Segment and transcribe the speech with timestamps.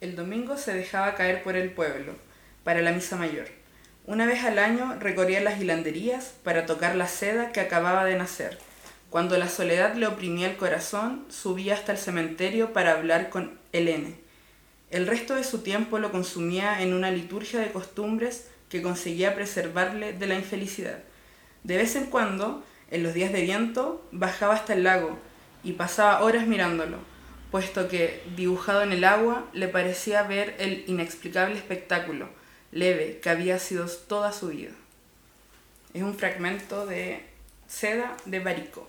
[0.00, 2.12] El domingo se dejaba caer por el pueblo,
[2.62, 3.48] para la misa mayor.
[4.06, 8.58] Una vez al año recorría las hilanderías para tocar la seda que acababa de nacer.
[9.10, 14.14] Cuando la soledad le oprimía el corazón, subía hasta el cementerio para hablar con Helene.
[14.92, 20.12] El resto de su tiempo lo consumía en una liturgia de costumbres que conseguía preservarle
[20.12, 21.00] de la infelicidad.
[21.64, 25.18] De vez en cuando, en los días de viento, bajaba hasta el lago
[25.64, 26.98] y pasaba horas mirándolo,
[27.50, 32.28] puesto que, dibujado en el agua, le parecía ver el inexplicable espectáculo,
[32.72, 34.72] leve, que había sido toda su vida.
[35.94, 37.22] Es un fragmento de
[37.66, 38.88] Seda de Barico.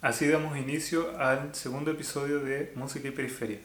[0.00, 3.58] Así damos inicio al segundo episodio de Música y Periferia.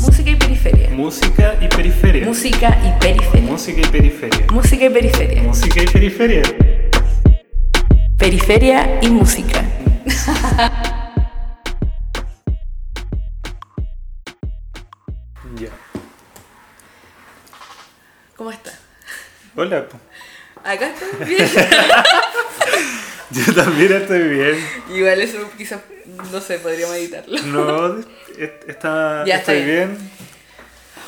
[0.00, 0.90] Música y periferia.
[0.90, 2.26] Música y Periferia.
[2.26, 3.50] Música y periferia.
[3.50, 4.46] Música y Periferia.
[4.52, 5.42] Música y periferia.
[5.42, 6.42] Música y Periferia.
[6.42, 6.81] Periferia
[8.24, 9.64] y música.
[15.56, 15.68] Ya.
[18.36, 18.72] ¿Cómo está?
[19.56, 19.86] Hola.
[20.64, 21.48] Acá estoy bien.
[23.30, 24.66] Yo también estoy bien.
[24.94, 25.80] Igual eso quizás,
[26.30, 27.42] no sé, podríamos editarlo.
[27.42, 27.98] No,
[28.38, 29.98] est- está, Ya, estoy bien.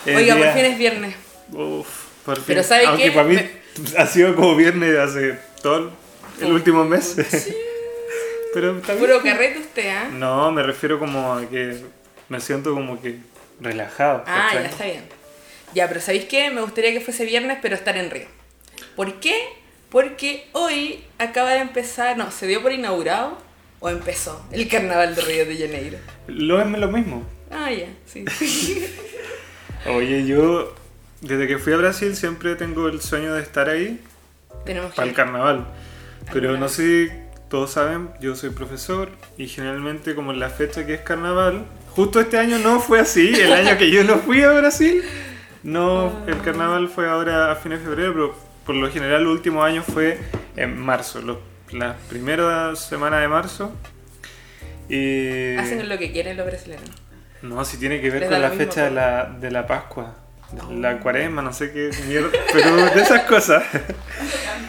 [0.07, 1.15] El Oiga, día- por fin es viernes.
[1.53, 1.87] Uf,
[2.25, 2.45] por fin.
[2.49, 3.11] Pero ¿sabe Aunque qué?
[3.13, 3.51] para mí Me-
[3.99, 5.93] ha sido como viernes hace todo
[6.41, 7.17] el último mes.
[7.29, 7.55] Sí.
[8.55, 8.99] Pero bien.
[8.99, 10.09] Puro carrete usted, ¿ah?
[10.13, 11.77] No, me refiero como a que
[12.29, 13.19] me siento como que
[13.61, 14.23] relajado.
[14.27, 14.63] Ah, ¿cachai?
[14.63, 15.05] ya está bien.
[15.75, 16.51] Ya, pero ¿sabéis qué?
[16.51, 18.27] Me gustaría que fuese viernes, pero estar en Río.
[18.95, 19.35] ¿Por qué?
[19.91, 23.39] Porque hoy acaba de empezar, no, se dio por inaugurado
[23.81, 25.99] o empezó el carnaval de Río de Janeiro.
[26.29, 27.27] Lo es lo mismo.
[27.51, 28.25] Ah, ya, sí.
[29.87, 30.75] Oye, yo
[31.21, 34.01] desde que fui a Brasil siempre tengo el sueño de estar ahí
[34.65, 34.97] Tenemos que.
[34.97, 35.67] para el carnaval.
[36.33, 40.95] Pero no sé, todos saben, yo soy profesor y generalmente como en la fecha que
[40.95, 44.51] es carnaval, justo este año no fue así, el año que yo no fui a
[44.53, 45.03] Brasil,
[45.63, 48.35] no, el carnaval fue ahora a fines de febrero, pero
[48.67, 50.19] por lo general el último año fue
[50.57, 51.39] en marzo, los-
[51.73, 53.73] la primera semana de marzo.
[54.89, 55.57] Y...
[55.57, 56.91] Hacen lo que quieren los brasileños.
[57.43, 60.15] No, si tiene que ver Les con la fecha de la, de la Pascua,
[60.73, 63.63] la cuaresma, no sé qué mierda, pero de esas cosas.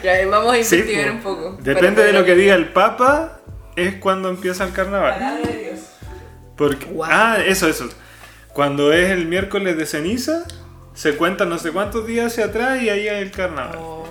[0.02, 1.58] Ya, eh, vamos a investigar un poco.
[1.60, 3.40] Depende de lo que diga el Papa,
[3.76, 5.14] es cuando empieza el carnaval.
[5.14, 5.80] Palabra de Dios.
[6.56, 7.06] Porque, Wow.
[7.08, 7.88] Ah, eso, eso.
[8.52, 10.44] Cuando es el miércoles de ceniza,
[10.94, 13.76] se cuentan no sé cuántos días hacia atrás y ahí hay el carnaval.
[13.78, 14.04] Oh.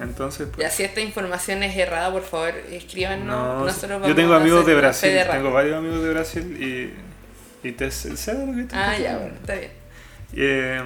[0.00, 3.24] Entonces, Ya, pues, si esta información es errada, por favor, escríbanos.
[3.26, 6.92] no, Nosotros yo tengo amigos de Brasil, tengo varios amigos de Brasil
[7.62, 9.81] y, y te sé de lo que te Ah, ya, bueno, está bien.
[10.34, 10.80] Eh,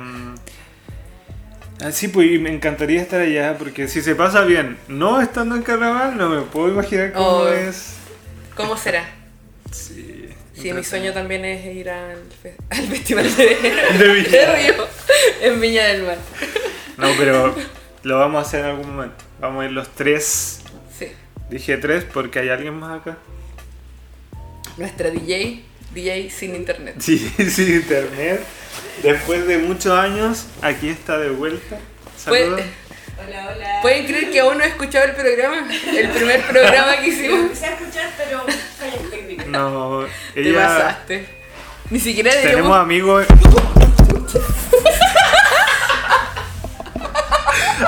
[1.92, 6.16] sí, pues me encantaría estar allá porque si se pasa bien no estando en carnaval,
[6.16, 7.48] no me puedo imaginar cómo Oh.
[7.48, 7.94] es.
[8.56, 9.04] ¿Cómo será?
[9.70, 12.16] Sí, Sí, mi sueño también es ir al,
[12.70, 13.44] al festival de,
[13.98, 14.28] De Viña.
[14.30, 14.86] de Río
[15.42, 16.16] en Viña del Mar.
[16.96, 17.54] No, pero
[18.04, 19.22] lo vamos a hacer en algún momento.
[19.38, 20.60] Vamos a ir los tres.
[20.98, 21.08] Sí.
[21.50, 23.18] Dije tres porque hay alguien más acá.
[24.78, 25.62] Nuestra DJ,
[25.96, 26.96] DJ sin internet.
[26.98, 27.18] Sí,
[27.50, 28.44] sin internet.
[29.02, 31.78] Después de muchos años, aquí está de vuelta.
[32.18, 32.60] Saludos.
[33.26, 33.78] Hola, hola.
[33.80, 35.66] ¿Pueden creer que aún no he escuchado el programa?
[35.96, 37.40] El primer programa que hicimos.
[37.40, 38.40] empecé a escuchar, pero
[38.78, 39.46] fallas técnicas.
[39.46, 40.04] No,
[40.34, 40.66] Te ella.
[40.66, 41.26] pasaste.
[41.88, 42.78] Ni siquiera Tenemos deberíamos...
[42.78, 43.26] amigos.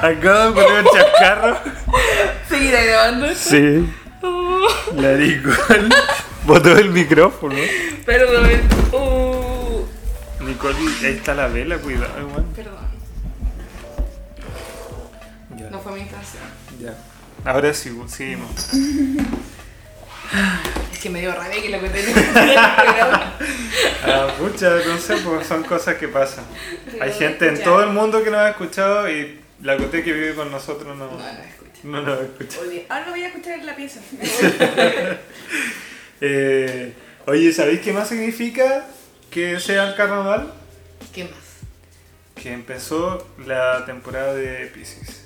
[0.01, 1.59] Acabo de poner un chascarro.
[2.49, 3.35] seguir grabando.
[3.35, 3.87] Sí.
[4.97, 5.89] La Nicole
[6.49, 7.55] botó el micrófono.
[8.07, 8.51] Perdón.
[8.93, 9.85] Uh,
[10.45, 12.45] Nicole, ahí está la vela, cuidado, igual.
[12.57, 12.89] perdón.
[15.57, 15.71] Ya.
[15.71, 16.43] No fue mi intención.
[16.81, 16.95] ya.
[17.45, 18.51] Ahora sí, seguimos.
[20.93, 23.35] Es que me dio rabia que lo que tenía.
[24.05, 26.45] Ah, pucha, no sé, porque son cosas que pasan.
[27.01, 27.71] Hay gente en escucha.
[27.71, 31.07] todo el mundo que nos ha escuchado y la Coté que vive con nosotros no,
[31.07, 31.81] No, no escuché.
[31.85, 32.59] no nos escucha.
[32.89, 34.01] Ahora lo voy a escuchar en la pieza.
[36.21, 36.93] Eh,
[37.27, 38.87] oye, ¿sabéis qué más significa
[39.31, 40.53] que sea el carnaval?
[41.15, 41.33] ¿Qué más?
[42.35, 45.25] Que empezó la temporada de Pisces.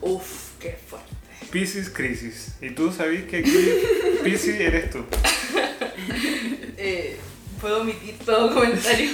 [0.00, 1.08] Uf, qué fuerte.
[1.50, 2.54] Pisces Crisis.
[2.60, 3.52] Y tú sabés que aquí
[4.24, 5.04] Pisces eres tú.
[6.82, 7.18] Eh,
[7.60, 9.10] ¿Puedo omitir todo comentario?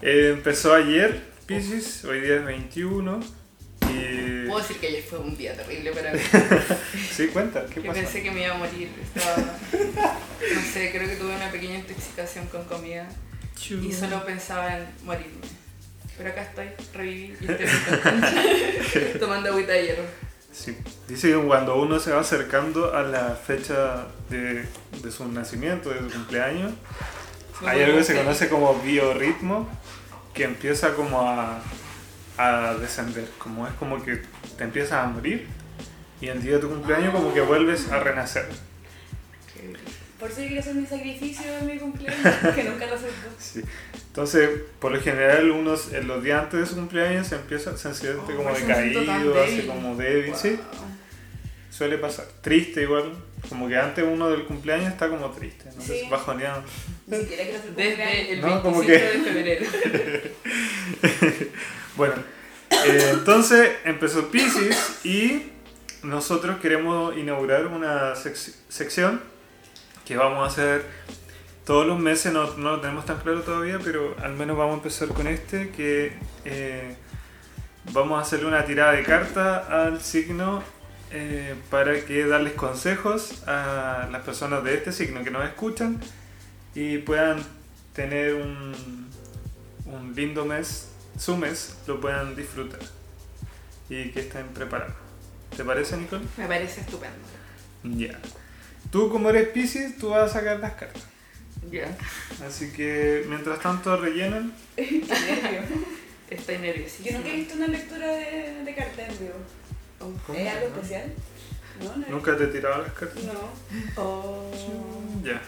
[0.00, 3.20] Eh, empezó ayer Pisces, hoy día es 21.
[3.90, 4.37] Y...
[4.48, 6.20] Puedo decir que ayer fue un día terrible para mí.
[7.12, 8.90] Sí, cuenta, ¿qué Yo pensé que me iba a morir.
[9.02, 13.08] Estaba, no sé, creo que tuve una pequeña intoxicación con comida
[13.70, 15.46] y solo pensaba en morirme.
[16.16, 20.02] Pero acá estoy, reviví y estoy tomando agüita de hierro.
[20.52, 20.76] Sí.
[21.06, 24.64] Dice que cuando uno se va acercando a la fecha de,
[25.02, 26.72] de su nacimiento, de su cumpleaños,
[27.64, 29.68] hay algo que se conoce como biorritmo,
[30.34, 31.62] que empieza como a,
[32.36, 34.22] a descender, como es como que
[34.58, 35.46] te empiezas a morir
[36.20, 38.46] y el día de tu cumpleaños como que vuelves a renacer.
[40.18, 43.28] Por eso yo quiero hacer mi sacrificio en mi cumpleaños, que nunca lo acepto.
[43.38, 43.62] Sí.
[44.08, 44.50] Entonces,
[44.80, 48.32] por lo general, unos en los días antes de su cumpleaños se empieza, se siente
[48.32, 49.66] Oh, como tan decaído, así débil.
[49.68, 50.58] como débil, sí,
[51.70, 52.26] suele pasar.
[52.40, 53.12] Triste igual,
[53.48, 56.08] como que antes uno del cumpleaños está como triste, no sé, Sí.
[56.10, 56.64] bajoneado.
[57.06, 58.28] Ni siquiera quiero hacer Desde cumpleaños.
[58.30, 59.66] el No, como 25 que- de febrero.
[61.96, 62.14] Bueno,
[62.86, 65.50] eh, entonces empezó Pisces y
[66.02, 69.20] nosotros queremos inaugurar una sec- sección
[70.04, 70.86] que vamos a hacer
[71.64, 74.76] todos los meses, no, no lo tenemos tan claro todavía, pero al menos vamos a
[74.78, 76.14] empezar con este, que
[76.46, 76.94] eh,
[77.92, 80.62] vamos a hacerle una tirada de cartas al signo
[81.10, 86.00] eh, para que darles consejos a las personas de este signo que nos escuchan
[86.74, 87.38] y puedan
[87.92, 89.08] tener un,
[89.86, 90.88] un lindo mes,
[91.18, 92.80] su mes, lo puedan disfrutar
[93.90, 94.94] y que estén preparados.
[95.56, 96.24] ¿Te parece, Nicole?
[96.36, 97.16] Me parece estupendo.
[97.84, 98.18] Ya.
[98.90, 101.02] Tú como eres Pisces, tú vas a sacar las cartas.
[101.70, 101.96] Ya.
[102.46, 104.52] Así que mientras tanto rellenan.
[106.30, 107.18] Estoy Yo nerviosísima.
[107.18, 110.38] nunca he visto una lectura de, de cartas en vivo.
[110.38, 111.12] ¿Es algo especial?
[111.82, 112.06] No, no.
[112.08, 113.22] ¿Nunca te he tirado las cartas?
[113.24, 113.50] No.
[113.96, 114.50] Oh.
[115.24, 115.40] Ya.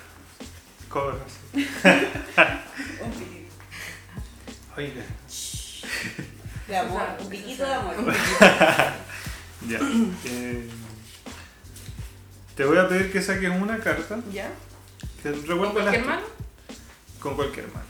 [0.89, 1.21] Cobras.
[1.55, 3.47] Un.
[4.77, 5.03] Oiga.
[6.71, 7.95] De amor, un piquito de amor.
[9.69, 9.79] Ya.
[10.25, 10.67] Eh,
[12.57, 14.19] te voy a pedir que saques una carta.
[14.33, 14.51] ¿Ya?
[15.23, 16.23] Que ¿Con cualquier las- mano?
[17.21, 17.85] Con cualquier mano.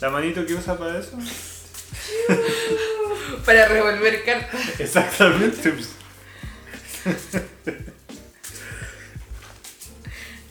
[0.00, 1.18] ¿La manito que usa para eso?
[3.44, 4.60] Para revolver cartas.
[4.78, 5.74] Exactamente.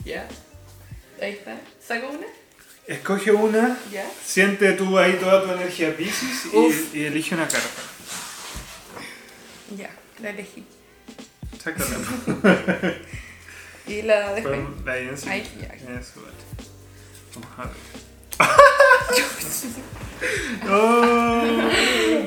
[0.04, 0.28] ¿Ya?
[1.22, 1.56] Ahí está.
[1.86, 2.28] ¿Saco una?
[2.88, 3.78] Escoge una.
[3.92, 4.10] ¿Ya?
[4.26, 6.48] Siente tú ahí toda tu energía Pisces
[6.94, 7.68] y, y elige una carta.
[9.78, 9.92] Ya,
[10.22, 10.66] la elegí.
[11.64, 11.96] Sácala.
[13.86, 14.60] Y la después.
[14.60, 15.34] Pon ahí encima.
[15.34, 15.68] Ahí, ya.
[16.00, 16.36] Eso, vale.
[17.36, 17.76] Vamos a ver.
[20.72, 21.44] ¡Oh!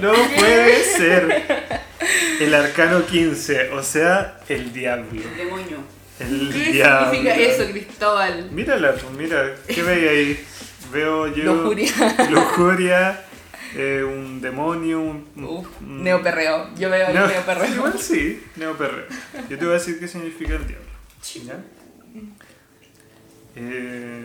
[0.02, 1.22] no puede ser.
[2.40, 5.20] El arcano 15, o sea, el diablo.
[5.22, 5.78] El demonio.
[6.18, 7.10] El ¿Qué diablo.
[7.10, 8.50] significa eso, Cristóbal?
[8.50, 10.44] Mírala, mira, ¿qué veis ahí?
[10.92, 11.54] Veo yo.
[11.54, 11.90] Lujuria.
[12.30, 13.24] Lujuria,
[13.74, 15.26] eh, un demonio, un.
[15.44, 16.74] Uf, un- neoperreo.
[16.76, 17.66] Yo veo Neo- neoperreo.
[17.74, 19.04] Igual sí, neoperreo.
[19.50, 20.86] Yo te voy a decir qué significa el diablo.
[21.44, 21.58] ¿ya?
[23.56, 24.24] Eh,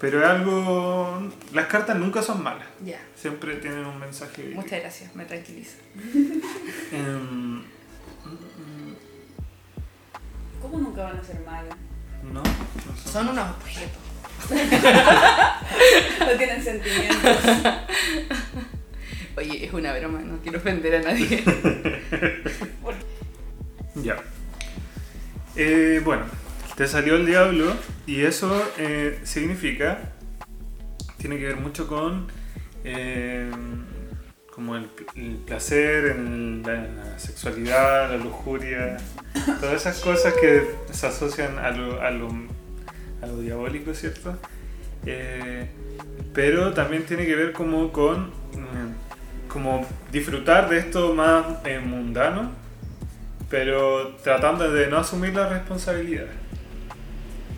[0.00, 1.30] pero es algo.
[1.52, 2.66] Las cartas nunca son malas.
[2.84, 3.00] Ya.
[3.14, 4.50] Siempre tienen un mensaje.
[4.54, 5.76] Muchas gracias, me tranquiliza.
[6.92, 7.43] Em,
[10.94, 11.76] nunca van a ser malas?
[12.22, 13.12] no, no son.
[13.12, 13.98] Son unos objetos.
[16.20, 17.36] No tienen sentimientos.
[19.36, 21.42] Oye, es una broma, no quiero ofender a nadie.
[23.96, 24.16] Ya.
[25.54, 26.24] Eh, bueno,
[26.76, 27.76] te salió el diablo
[28.08, 30.10] y eso eh, significa,
[31.16, 32.26] tiene que ver mucho con
[32.82, 33.48] eh,
[34.54, 38.98] como el, el placer, la, sexualidad, la lujuria,
[39.60, 42.28] todas esas cosas que se asocian a lo, a lo,
[43.22, 44.38] a lo diabólico, ¿cierto?
[45.06, 45.68] Eh,
[46.32, 52.64] pero también tiene que ver como con mm, como disfrutar de esto más eh, mundano
[53.54, 56.26] pero tratando de no asumir la responsabilidad.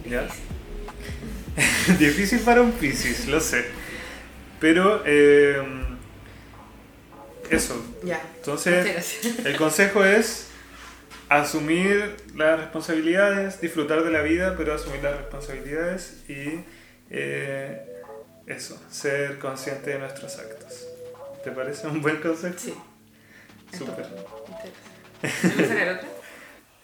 [0.08, 0.26] ¿Ya?
[1.98, 3.64] Difícil para un Piscis, lo sé.
[4.60, 5.56] Pero eh,
[7.50, 7.82] eso.
[8.04, 8.20] Ya.
[8.36, 10.48] Entonces, el consejo es
[11.28, 16.60] asumir las responsabilidades, disfrutar de la vida, pero asumir las responsabilidades y
[17.10, 18.02] eh,
[18.46, 20.86] eso, ser consciente de nuestros actos.
[21.44, 22.54] ¿Te parece un buen consejo?
[22.58, 22.74] Sí.
[23.76, 24.06] Súper.
[24.06, 24.46] Estupendo.
[25.22, 25.56] Muchas gracias.
[25.56, 26.08] ¿Me voy a sacar otra?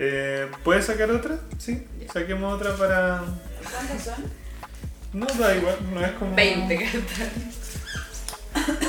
[0.04, 1.38] Eh, ¿Puedes sacar otra?
[1.58, 2.10] Sí, Ya.
[2.12, 3.22] saquemos otra para...
[3.62, 4.24] ¿Cuántas son?
[5.12, 6.34] No, da igual, no es como...
[6.34, 7.61] 20 cartas.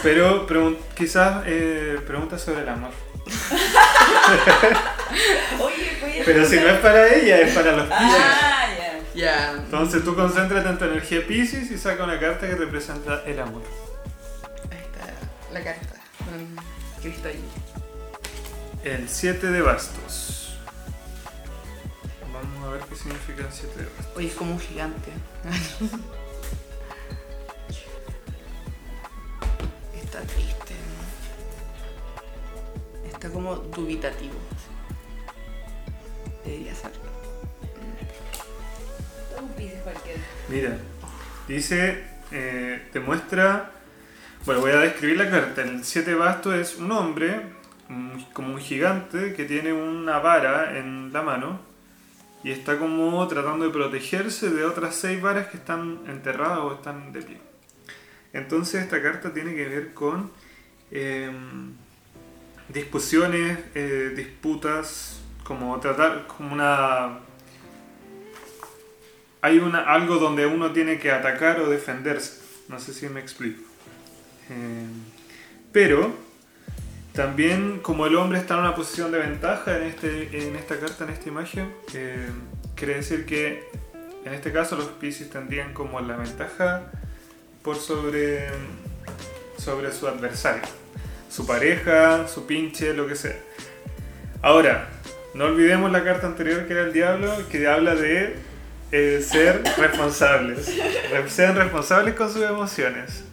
[0.04, 2.92] Pero pregun- quizás eh, preguntas sobre el amor.
[5.60, 8.00] Oye, voy a Pero si no es para ella, es para los Pisces.
[8.02, 9.00] Ah, ya.
[9.16, 9.52] Ya.
[9.54, 13.62] Entonces tú concéntrate en tu energía Pisces y saca una carta que representa el amor.
[14.72, 15.96] Ahí está la carta.
[16.20, 16.64] Con
[17.02, 17.44] Cristo ahí.
[18.84, 20.58] El 7 de bastos.
[22.34, 24.18] Vamos a ver qué significa el 7 de bastos.
[24.18, 25.12] Oye, es como un gigante.
[30.14, 30.76] Está triste.
[33.04, 34.36] Está Está como dubitativo.
[36.46, 36.92] Debería ser.
[40.50, 40.78] Mira,
[41.48, 43.72] dice, eh, te muestra,
[44.46, 45.64] bueno, voy a describir la carta.
[45.64, 47.42] El 7 basto es un hombre,
[47.90, 51.60] un- como un gigante, que tiene una vara en la mano
[52.44, 57.12] y está como tratando de protegerse de otras seis varas que están enterradas o están
[57.12, 57.53] de pie.
[58.34, 60.32] Entonces esta carta tiene que ver con
[60.92, 61.74] em,
[62.70, 67.20] discusiones, eh, disputas, como tratar como una
[69.44, 72.42] hay una, algo donde uno tiene que atacar o defenderse.
[72.70, 73.62] No sé si me explico.
[74.50, 74.86] Eh,
[75.74, 76.16] pero
[77.12, 81.04] también como el hombre está en una posición de ventaja en, este, en esta carta,
[81.04, 82.30] en esta imagen, eh,
[82.76, 83.68] quiere decir que
[84.24, 86.90] en este caso los Pisces tendrían como la ventaja
[87.64, 88.48] por sobre,
[89.58, 90.64] sobre su adversario.
[91.30, 93.36] Su pareja, su pinche, lo que sea.
[94.42, 94.90] Ahora,
[95.34, 98.36] no olvidemos la carta anterior que era el diablo, que habla de
[98.92, 100.72] eh, ser responsables.
[101.10, 103.24] Re- Sean responsables con sus emociones.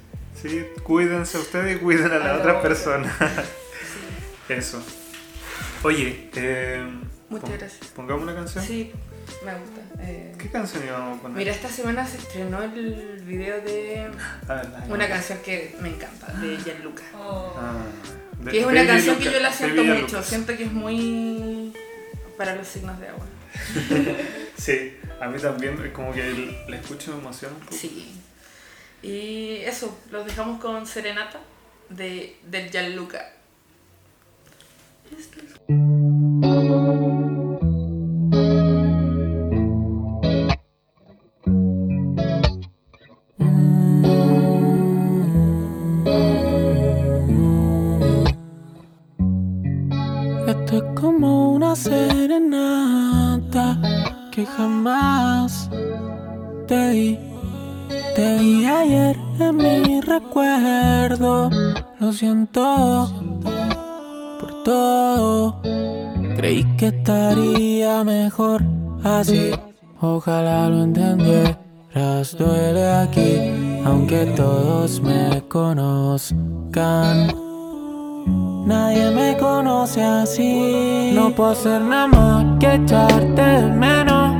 [0.40, 0.64] ¿sí?
[0.82, 3.14] Cuídense ustedes y cuiden a la la otra persona.
[4.48, 4.82] Eso.
[5.82, 6.86] Oye, eh,
[7.28, 7.86] Muchas gracias.
[7.94, 8.64] Pongamos una canción.
[8.64, 8.92] Sí,
[9.44, 9.80] me gusta.
[10.00, 11.36] Eh, ¿Qué canción íbamos a poner?
[11.38, 14.10] Mira, esta semana se estrenó el video de
[14.48, 17.02] A ver, la- una canción que me encanta, de Gianluca.
[17.14, 17.52] Oh.
[17.56, 17.82] Ah,
[18.40, 20.26] de Que es una Baby canción que yo la Baby siento mucho, Lucas.
[20.26, 21.72] siento que es muy
[22.36, 23.26] para los signos de agua.
[24.56, 27.74] Sí, a mí también, como que la escucho y me emociona un poco.
[27.74, 28.14] Sí.
[29.02, 31.40] Y eso, los dejamos con Serenata
[31.88, 33.32] de, del Gianluca.
[35.10, 35.54] Es- Esto es
[51.76, 53.78] serenata
[54.30, 55.68] que jamás
[56.66, 57.18] te di.
[58.14, 61.50] Te vi ayer en mi recuerdo.
[61.98, 63.08] Lo siento
[64.40, 65.60] por todo.
[66.36, 68.62] Creí que estaría mejor
[69.04, 69.50] así.
[70.00, 72.36] Ojalá lo entendieras.
[72.38, 73.36] Duele aquí,
[73.84, 77.49] aunque todos me conozcan.
[78.26, 81.12] Nadie me conoce así.
[81.14, 84.34] No puedo hacer nada más que echarte de menos.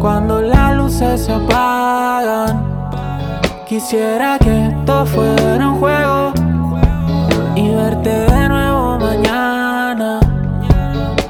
[0.00, 2.90] Cuando las luces se apagan,
[3.66, 6.32] quisiera que esto fuera un juego
[7.56, 10.20] y verte de nuevo mañana.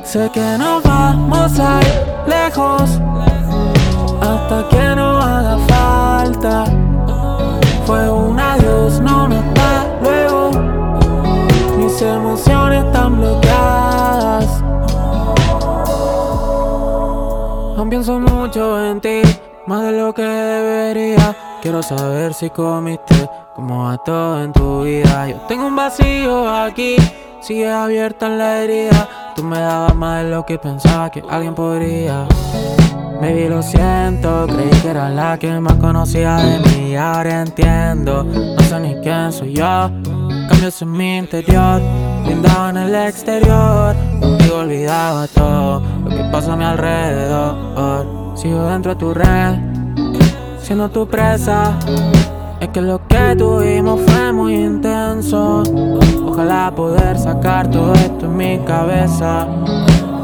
[0.02, 3.00] Sé que nos vamos a ir lejos
[4.20, 6.64] hasta que no haga falta.
[7.86, 9.53] Fue un adiós, no me.
[11.94, 14.64] Mis emociones están bloqueadas.
[17.76, 19.22] Aún pienso mucho en ti,
[19.68, 21.36] más de lo que debería.
[21.62, 25.28] Quiero saber si comiste, cómo va todo en tu vida.
[25.28, 26.96] Yo tengo un vacío aquí,
[27.40, 29.32] sigue abierta la herida.
[29.36, 32.26] Tú me dabas más de lo que pensaba que alguien podría.
[33.20, 38.24] Baby, lo siento, creí que era la que más conocía de mí ahora entiendo.
[38.24, 39.90] No sé ni quién soy yo,
[40.64, 41.82] cambios en mi interior,
[42.24, 43.94] blindado en el exterior.
[44.18, 48.32] Contigo olvidaba todo lo que pasa a mi alrededor.
[48.34, 49.58] Sigo dentro de tu red,
[50.62, 51.78] siendo tu presa.
[52.60, 55.64] Es que lo que tuvimos fue muy intenso.
[56.26, 59.46] Ojalá poder sacar todo esto en mi cabeza.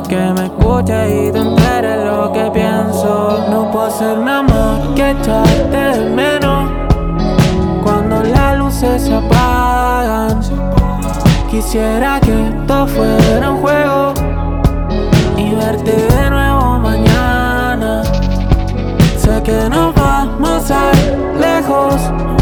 [0.08, 3.46] Que me escuche y te entere lo que pienso.
[3.50, 6.59] No puedo hacer nada más que echarte de menos.
[8.80, 10.40] Se apagan,
[11.50, 14.14] quisiera que esto fuera un juego
[15.36, 18.02] y verte de nuevo mañana.
[19.18, 22.39] Sé que nos vamos a ir lejos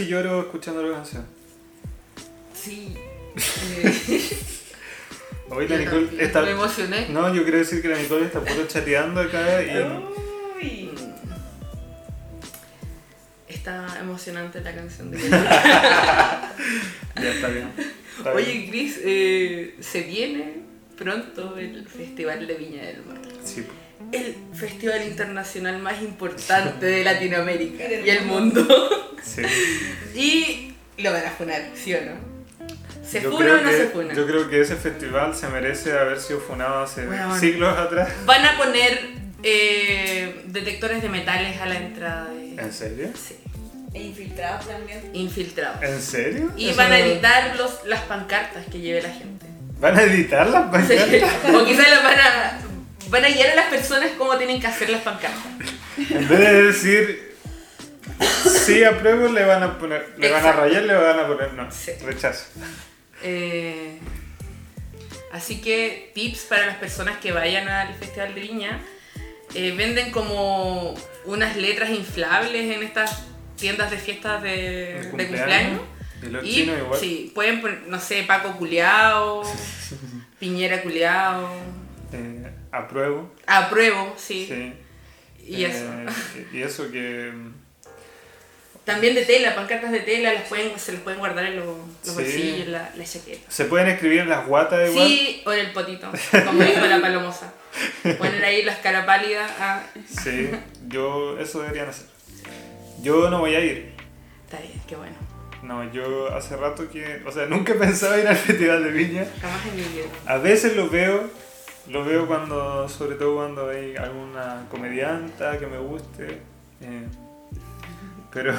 [0.00, 1.26] casi lloro escuchando la canción.
[2.54, 2.94] Sí.
[3.36, 4.30] Eh,
[5.50, 6.42] Oye, la Nicole también está...
[6.42, 7.08] Me emocioné.
[7.10, 9.70] No, yo quiero decir que la Nicole está puro chateando acá y...
[10.62, 10.90] Uy.
[13.48, 16.54] Está emocionante la canción de Ya
[17.16, 17.72] está bien.
[18.16, 18.70] Está Oye, bien.
[18.70, 20.62] Chris, eh, se viene
[20.96, 23.18] pronto el Festival de Viña del Mar.
[23.44, 23.66] Sí.
[24.12, 28.66] El festival internacional más importante de Latinoamérica y el mundo.
[29.22, 29.42] Sí.
[30.14, 32.12] Y lo van a funar, ¿sí o no?
[33.08, 34.14] ¿Se Yo funa creo o no que- se funa?
[34.14, 37.38] Yo creo que ese festival se merece haber sido funado hace Bueno.
[37.38, 38.08] siglos atrás.
[38.26, 39.00] Van a poner
[39.42, 42.50] eh, detectores de metales a la entrada de...
[42.62, 43.08] ¿En serio?
[43.14, 43.36] Sí,
[43.94, 45.00] E infiltrados también.
[45.14, 45.82] infiltrados.
[45.82, 46.52] ¿En serio?
[46.56, 49.46] Y Eso van a no- editar los, las pancartas que lleve la gente.
[49.80, 50.94] ¿Van a editar las Sí.
[50.94, 51.54] pancartas?
[51.54, 52.60] O quizás las van a,
[53.08, 55.40] van a guiar a las personas cómo tienen que hacer las pancartas.
[56.10, 57.29] En vez de decir
[58.20, 61.70] sí apruebo, le van a poner, le van a rayar, le van a poner no,
[61.70, 61.92] Sí.
[62.04, 62.46] rechazo.
[63.22, 63.98] Eh,
[65.32, 68.80] así que tips para las personas que vayan al Festival de Viña.
[69.54, 73.24] Eh, venden como unas letras inflables en estas
[73.56, 75.80] tiendas de fiestas de, de cumpleaños.
[76.22, 77.00] Y los Y chinos igual.
[77.00, 79.42] sí, pueden poner, no sé, Paco Culeao,
[80.38, 81.50] Piñera Culeao,
[82.12, 83.34] Eh, apruebo.
[83.46, 84.46] apruebo, sí.
[84.48, 84.72] Sí.
[85.46, 85.84] Y eso.
[85.84, 87.32] Eh, y eso que
[88.92, 91.86] También de tela, pancartas de tela, las pueden, se les pueden guardar en los, los
[92.02, 92.12] Sí.
[92.14, 93.40] bolsillos, la, la chaqueta.
[93.48, 95.06] se pueden escribir en las guatas igual.
[95.08, 96.10] Sí, o en el potito,
[96.46, 97.52] como dijo la palomosa.
[98.18, 99.50] Poner ahí las cara pálidas.
[99.60, 100.50] Ah, Sí,
[100.88, 102.06] yo eso deberían hacer.
[103.02, 103.92] Yo no voy a ir.
[104.44, 105.14] está bien, qué bueno.
[105.62, 109.26] No, yo hace rato que, o sea, nunca pensaba ir al Festival de Viña.
[109.40, 110.06] Jamás en mi vida.
[110.26, 111.30] A veces lo veo,
[111.88, 116.40] lo veo cuando, sobre todo cuando hay alguna comedianta que me guste.
[116.82, 117.06] eh,
[118.32, 118.54] pero,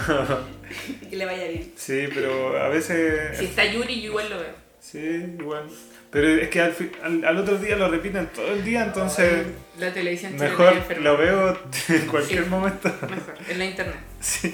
[1.01, 1.71] Y que le vaya bien.
[1.75, 4.53] sí, pero a veces, Si está Yuri, yo igual lo veo.
[4.79, 4.99] sí,
[5.39, 5.67] igual.
[6.11, 9.45] Pero es que al, al, al otro día lo repiten todo el día, entonces
[9.79, 11.57] La televisión mejor lo veo
[11.89, 12.49] en cualquier Sí.
[12.49, 12.89] momento.
[13.09, 13.95] Mejor, en la internet.
[14.19, 14.53] Sí.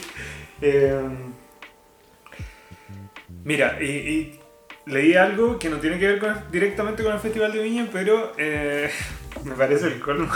[0.61, 1.01] Eh,
[3.43, 4.39] mira, y, y
[4.85, 8.33] leí algo que no tiene que ver con- directamente con el Festival de Viña, pero
[8.37, 8.89] eh,
[9.43, 10.31] me parece el colmo.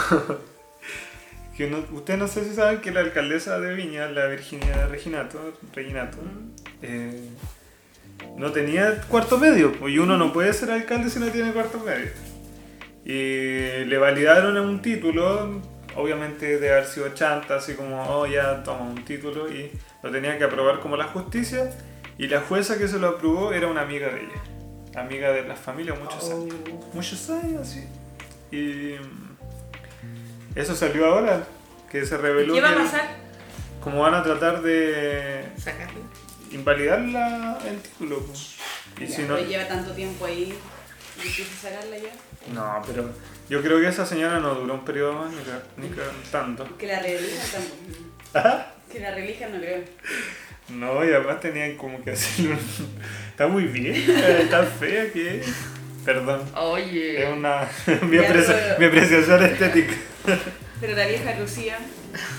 [1.56, 5.52] Que no, ustedes no sé si saben que la alcaldesa de Viña, la Virginia Reginato,
[5.74, 6.18] Reginato
[6.80, 7.28] eh,
[8.36, 12.10] no tenía cuarto medio, y uno no puede ser alcalde si no tiene cuarto medio.
[13.04, 15.60] Y le validaron un título,
[15.96, 19.70] obviamente de haber sido chanta, así como, oh ya, toma un título, y
[20.02, 21.70] lo tenía que aprobar como la justicia,
[22.16, 25.56] y la jueza que se lo aprobó era una amiga de ella, amiga de la
[25.56, 26.42] familia muchos Oh.
[26.42, 26.54] años.
[26.94, 27.84] Muchos años, sí.
[28.56, 28.94] Y
[30.54, 31.44] eso salió ahora,
[31.90, 33.16] que se reveló ¿Qué va a pasar?
[33.82, 36.00] como van a tratar de Sacarlo.
[36.50, 38.24] invalidar la- el título.
[38.98, 40.54] Y Ya, si no, pero lleva tanto tiempo ahí.
[41.22, 42.10] ¿Y empieza a sacarla ya?
[42.54, 43.10] no, pero
[43.48, 45.30] yo creo que esa señora no duró un periodo más
[45.76, 45.94] ni, ni
[46.30, 46.76] tanto.
[46.78, 47.78] Que la relijan tampoco.
[48.34, 48.66] Ajá.
[48.92, 49.80] Que la relijan no creo.
[50.68, 52.58] No, y además tenían como que hacer un...
[53.30, 55.46] Está muy bien, está fea que es.
[56.04, 57.26] Perdón, es Oye.
[57.32, 57.62] una...
[57.86, 59.94] aprecia- pero- mi apreciación estética.
[60.80, 61.78] Pero la vieja Lucía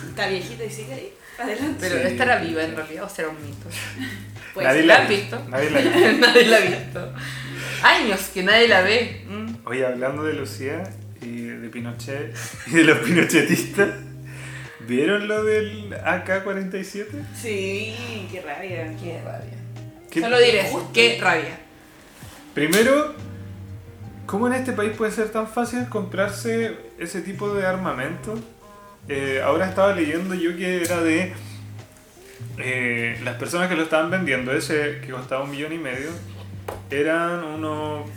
[0.09, 1.13] está viejita y sigue ahí.
[1.39, 1.77] Adelante.
[1.79, 2.07] Pero Sí.
[2.07, 3.67] estará viva en realidad o será un mito.
[4.53, 5.43] Pues, nadie ¿la la has visto?
[5.49, 5.79] Nadie la
[6.11, 6.17] vi.
[6.19, 7.13] nadie la ha visto.
[7.81, 9.23] Años que nadie la ve.
[9.27, 9.55] Mm.
[9.65, 10.83] Oye, hablando de Lucía
[11.23, 12.35] y de Pinochet
[12.67, 13.89] y de los pinochetistas,
[14.81, 17.07] ¿vieron lo del AK-47?
[17.35, 18.93] Sí, qué rabia.
[19.01, 19.57] Qué rabia.
[20.11, 21.57] ¿Qué- Solo diré qué rabia.
[22.53, 23.15] Primero,
[24.27, 28.33] ¿cómo en este país puede ser tan fácil comprarse ese tipo de armamento?
[29.07, 31.33] Eh, ahora estaba leyendo yo que era de
[32.57, 36.09] eh, las personas que lo estaban vendiendo, ese que costaba un millón y medio,
[36.89, 38.09] eran unos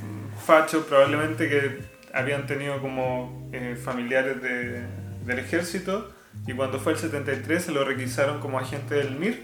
[0.44, 1.78] fachos probablemente que
[2.12, 4.84] habían tenido como eh, familiares de-
[5.24, 6.12] del ejército
[6.46, 9.42] y cuando fue el 73 se lo requisaron como agente del MIR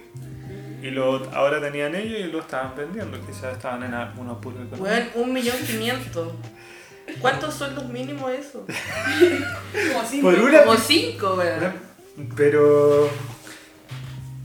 [0.83, 4.83] y lo, ahora tenían ellos y lo estaban vendiendo, quizás estaban en un apuro económico.
[4.85, 6.33] Weón, un millón quinientos.
[7.21, 8.67] ¿Cuántos sueldos mínimos eso?
[9.93, 10.23] Como.
[10.23, 11.73] Por una Como cinco, weón.
[12.37, 13.11] Pero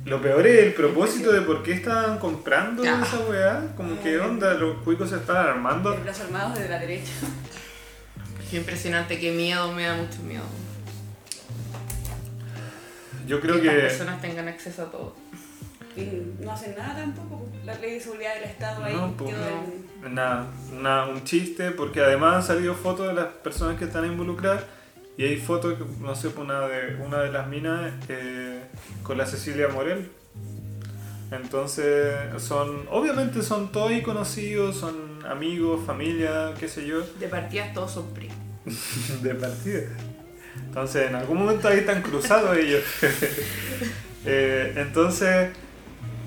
[0.05, 3.01] lo peor es el propósito de por qué estaban comprando Ya.
[3.03, 3.73] esa weá.
[3.75, 5.91] Como que onda, los cuicos se están armando.
[5.91, 7.11] Los brazos armados de la derecha.
[8.49, 10.43] Qué impresionante, qué miedo, me da mucho miedo.
[13.27, 15.15] Yo creo que las que personas tengan acceso a todo.
[15.97, 17.47] Y no hacen nada tampoco.
[17.65, 20.07] La ley de seguridad del Estado ahí No, pues, quedó no.
[20.07, 24.05] en- nada, una- un chiste, porque además han salido fotos de las personas que están
[24.05, 24.63] involucradas.
[25.17, 28.61] Y hay fotos, no sé, una de, una de las minas eh,
[29.01, 30.11] con la Cecilia Morel.
[31.31, 37.73] Entonces, son, obviamente son todos ahí conocidos, son amigos, familia, qué sé yo, De partidas
[37.73, 38.37] todos son primos.
[39.23, 39.81] de partida.
[40.67, 42.83] Entonces, en algún momento ahí están cruzados ellos.
[44.29, 45.51] Eh, entonces,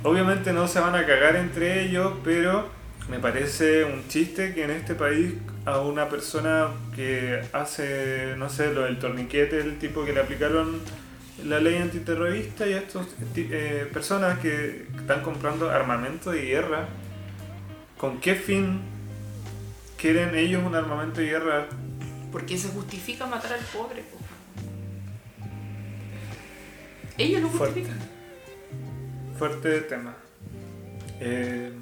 [0.03, 2.69] obviamente no se van a cagar entre ellos, pero
[3.09, 5.35] me parece un chiste que en este país
[5.65, 10.81] a una persona que hace, no sé, lo del torniquete, el tipo que le aplicaron
[11.45, 13.07] la ley antiterrorista y a estas
[13.93, 16.89] personas que están comprando armamento de guerra,
[17.97, 18.81] ¿con qué fin
[19.97, 21.67] quieren ellos un armamento de guerra?
[22.33, 24.03] Porque se justifica matar al pobre.
[24.03, 24.19] po.
[27.19, 27.99] Ellos lo justifican.
[27.99, 28.10] Fuerte
[29.49, 30.15] tema.
[31.21, 31.73] Eh,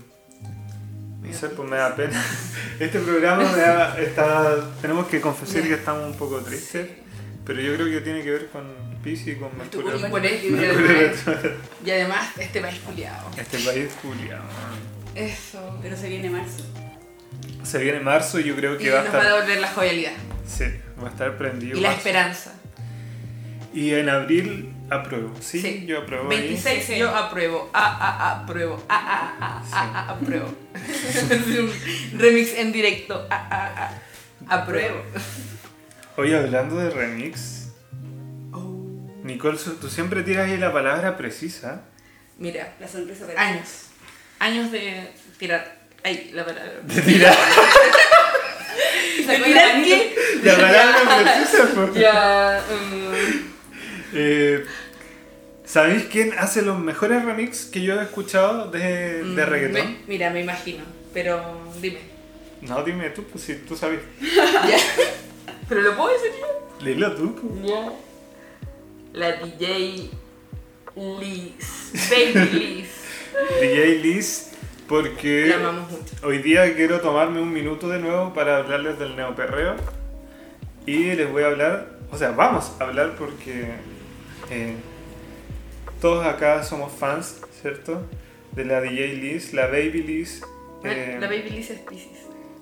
[1.22, 2.22] no sé, pues me da pena.
[2.80, 6.88] Este programa me da, está, tenemos que confesar que estamos un poco tristes,
[7.44, 8.62] pero yo creo que tiene que ver con
[9.02, 9.96] Pisces y con Mercurio.
[9.96, 11.10] Y por eso- y Mercurio
[11.86, 13.28] además, y este país culiado.
[13.36, 14.40] Este país Julia.
[15.16, 15.78] Eso.
[15.82, 16.64] Pero se viene marzo.
[17.64, 19.60] Se viene marzo y yo creo Y que va a nos va a estar, devolver
[19.60, 20.12] la jovialidad.
[20.46, 20.64] sí,
[21.02, 21.76] va a estar prendido.
[21.76, 21.98] Y la marzo.
[21.98, 22.54] esperanza.
[23.74, 25.34] Y en abril apruebo.
[25.40, 25.84] Sí, Sí.
[25.86, 26.30] yo apruebo.
[26.30, 26.38] ahí.
[26.38, 26.98] 26 Sí, sí.
[26.98, 27.70] yo apruebo.
[27.72, 28.82] A, a, a, apruebo.
[28.88, 30.54] A, a, a, a, a, apruebo.
[32.12, 33.26] Un remix en directo.
[33.30, 33.84] A, a,
[34.48, 35.02] a, apruebo.
[36.16, 37.68] Oye, hablando de remix,
[38.52, 38.74] Oh.
[39.24, 41.82] Nicole, tú siempre tiras ahí la palabra precisa.
[42.38, 43.86] Mira, La sorpresa para años.
[44.38, 45.76] Años de tirar.
[46.04, 46.72] Ay, la palabra.
[46.84, 47.36] De tirar
[49.26, 50.14] ¿De tirar qué?
[50.44, 51.90] la palabra precisa.
[51.94, 52.62] Ya.
[52.70, 53.48] mm,
[54.14, 54.64] Eh,
[55.68, 59.86] ¿Sabéis quién hace los mejores remix que yo he escuchado de, de mm, reggaetón?
[59.92, 60.82] me- mira, me imagino.
[61.12, 61.42] Pero
[61.80, 61.98] dime.
[62.62, 64.00] No, dime tú, pues si tú sabes.
[65.68, 66.84] ¿Pero lo puedo decir yo?
[66.84, 67.34] Dilo tú.
[67.34, 67.72] pues.
[69.12, 70.10] La DJ
[70.96, 71.92] Liz.
[72.10, 72.88] Baby Liz.
[73.60, 74.50] DJ Liz,
[74.88, 76.14] porque La amamos mucho.
[76.26, 79.76] hoy día quiero tomarme un minuto de nuevo para hablarles del neoperreo.
[80.86, 83.72] Y les voy a hablar, o sea, vamos a hablar porque
[84.50, 84.74] eh,
[86.00, 88.02] todos acá somos fans, ¿cierto?
[88.52, 90.42] De la DJ Liz, la Baby Liz.
[90.84, 92.18] eh, La Baby Liz es Pisces.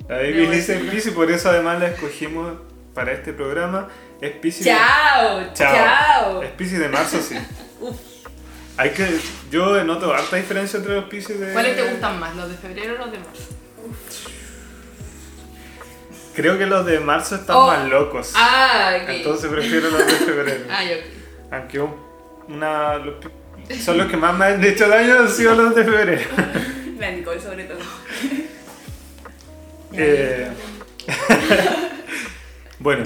[0.08, 0.82] La Baby Liz es.
[0.90, 2.54] Pisces, por eso además la escogimos
[2.94, 3.88] para este programa.
[4.20, 4.64] Es Pisces.
[4.64, 5.40] de- ¡Chao!
[5.54, 5.74] Chao.
[5.74, 6.42] ¡Chao!
[6.42, 7.36] Es Pisces de marzo, sí.
[7.80, 7.96] Uf.
[8.78, 9.06] Hay que.
[9.50, 11.52] Yo noto harta diferencia entre los Pisces de.
[11.52, 13.42] ¿Cuáles te gustan más, los de febrero o los de marzo?
[16.34, 17.66] Creo que los de marzo están Oh.
[17.66, 18.32] más locos.
[18.34, 19.08] Ah, ok.
[19.08, 20.64] Entonces prefiero los de febrero.
[20.70, 20.96] Ah, yo.
[21.50, 22.05] Aunque un-
[22.48, 22.96] una.
[22.98, 26.22] los pi- son los que más me han hecho daño han sido los de febrero.
[26.98, 27.78] La Nicole sobre todo.
[29.98, 30.50] Eh,
[32.80, 33.04] bueno.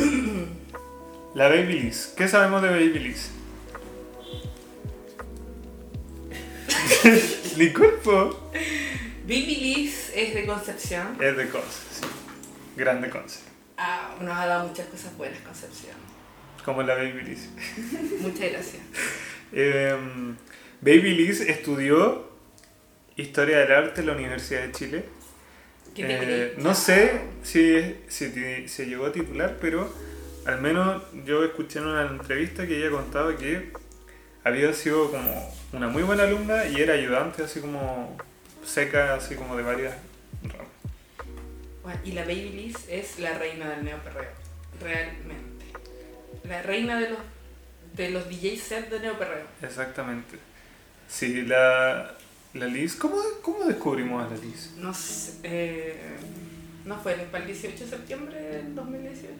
[1.36, 2.12] La Baby Liz.
[2.16, 3.30] ¿Qué sabemos de Baby Liz?
[7.56, 8.50] Ni cuerpo.
[9.22, 11.16] Baby Liz es de Concepción.
[11.20, 12.06] Es de Conce, sí.
[12.76, 13.40] Grande Conce.
[13.76, 15.94] Ah, nos ha dado muchas cosas buenas, Concepción.
[16.64, 17.48] Como la Baby Liz.
[18.20, 18.82] Muchas gracias.
[19.52, 20.36] Em,
[20.80, 22.30] Baby Liz estudió
[23.16, 25.04] Historia del Arte en la Universidad de Chile.
[25.94, 29.92] ¿Qué te Eh, no sé si, se llegó a titular, pero
[30.46, 33.72] al menos yo escuché en una entrevista que ella contaba que
[34.44, 38.16] había sido como una muy buena alumna y era ayudante así como
[38.64, 39.94] seca, así como de varias
[40.42, 40.66] ramas.
[41.82, 44.30] Bueno, y la Baby Liz es la reina del neoperreo.
[44.80, 45.66] Realmente.
[46.44, 47.18] La reina de los,
[47.96, 49.46] de los DJ set de neoperreo.
[49.62, 50.36] Exactamente.
[51.08, 52.14] Sí, la,
[52.54, 54.70] la Liz, ¿cómo, ¿cómo descubrimos a la Liz?
[54.78, 55.32] No sé.
[55.42, 55.96] eh,
[56.84, 59.34] ¿No fue el- para el 18 de septiembre del 2018?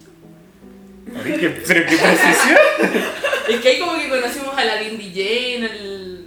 [1.22, 2.58] Oye, qué- pero qué precisión.
[3.48, 6.26] Es que ahí como que conocimos a la Lindy Jane, al.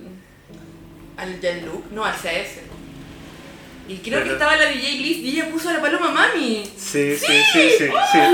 [1.18, 2.60] al Jean-Luc, no, al CS.
[3.88, 6.64] Y creo que Pero- estaba la DJ Liz y ella puso a la paloma mami.
[6.78, 8.30] Sí, sí, sí, sí, sí.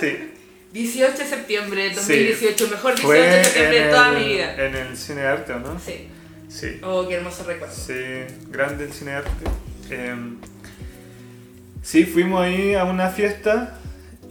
[0.00, 0.30] sí.
[0.74, 1.94] 18 de septiembre Sí.
[1.96, 4.66] 2018, mejor 18 Fue de septiembre de toda el- mi vida.
[4.66, 5.80] En el cine de arte, ¿o no?
[5.80, 6.08] Sí.
[6.48, 6.80] Sí.
[6.82, 7.74] Oh, qué hermoso recuerdo.
[7.74, 7.94] Sí,
[8.50, 9.44] grande el cine de arte.
[9.90, 10.36] Em,
[11.82, 13.78] sí, fuimos ahí a una fiesta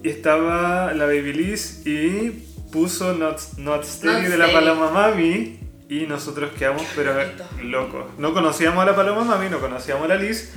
[0.04, 2.30] y estaba la Baby Liz y
[2.72, 4.52] puso Not, Not Steady Not de la.
[4.52, 7.46] Paloma Mami y nosotros quedamos pero bonito.
[7.64, 8.06] locos.
[8.18, 10.52] No conocíamos a la Paloma Mami, no conocíamos a la Liz,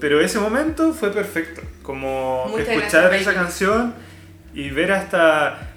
[0.00, 1.62] pero ese momento fue perfecto.
[1.82, 3.44] Como Muchas escuchar gracias, esa Baby.
[3.44, 3.94] canción
[4.54, 5.72] y ver a esta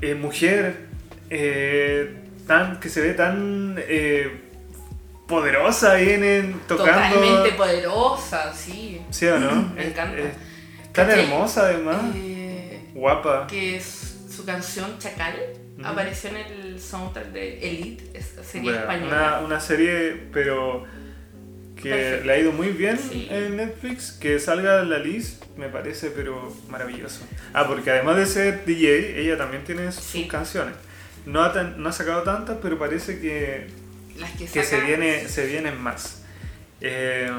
[0.00, 0.86] eh, mujer
[1.30, 2.14] eh,
[2.46, 4.40] tan, que se ve tan eh,
[5.26, 7.14] poderosa vienen tocando.
[7.16, 9.00] Totalmente poderosa, sí.
[9.10, 9.72] ¿Sí o no?
[9.74, 10.18] Me encanta.
[10.18, 12.02] es tan hermosa además.
[12.94, 13.46] Guapa.
[13.48, 15.34] que es su canción Chacal.
[15.82, 19.38] Apareció en el soundtrack de Elite, serie Bueno, española.
[19.38, 20.84] una, una serie, pero
[21.84, 22.26] que Perfecto.
[22.26, 23.28] le ha ido muy bien Sí.
[23.30, 24.12] en Netflix.
[24.12, 27.20] Que salga la Liz me parece, pero maravilloso.
[27.52, 30.26] Ah, porque además de ser DJ, ella también tiene sus Sí.
[30.26, 30.74] canciones.
[31.26, 33.68] No ha, tan- no ha sacado tantas, pero parece que,
[34.18, 36.22] Las que, que se, viene, se vienen más.
[36.80, 37.30] Eh,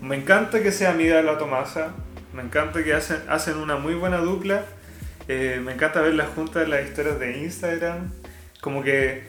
[0.00, 1.94] me encanta que sea amiga de la Tomasa.
[2.32, 4.64] Me encanta que hacen, hacen una muy buena dupla.
[5.28, 8.12] Eh, me encanta verlas juntas en las historias de Instagram.
[8.60, 9.24] Como que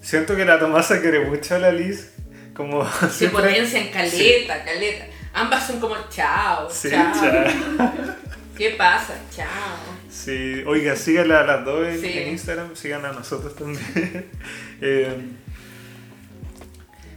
[0.00, 2.12] siento que la Tomasa quiere mucho a la Liz.
[2.54, 5.06] Como Se siempre- potencian caleta, caleta.
[5.32, 7.12] Ambas son como chao, Sí, chao.
[7.12, 7.92] chao.
[8.56, 9.14] ¿Qué pasa?
[9.34, 9.48] Chao.
[10.08, 12.06] Sí, oiga, síganla a las dos en, Sí.
[12.18, 14.30] en Instagram, sigan a nosotros también.
[14.80, 15.16] Eh,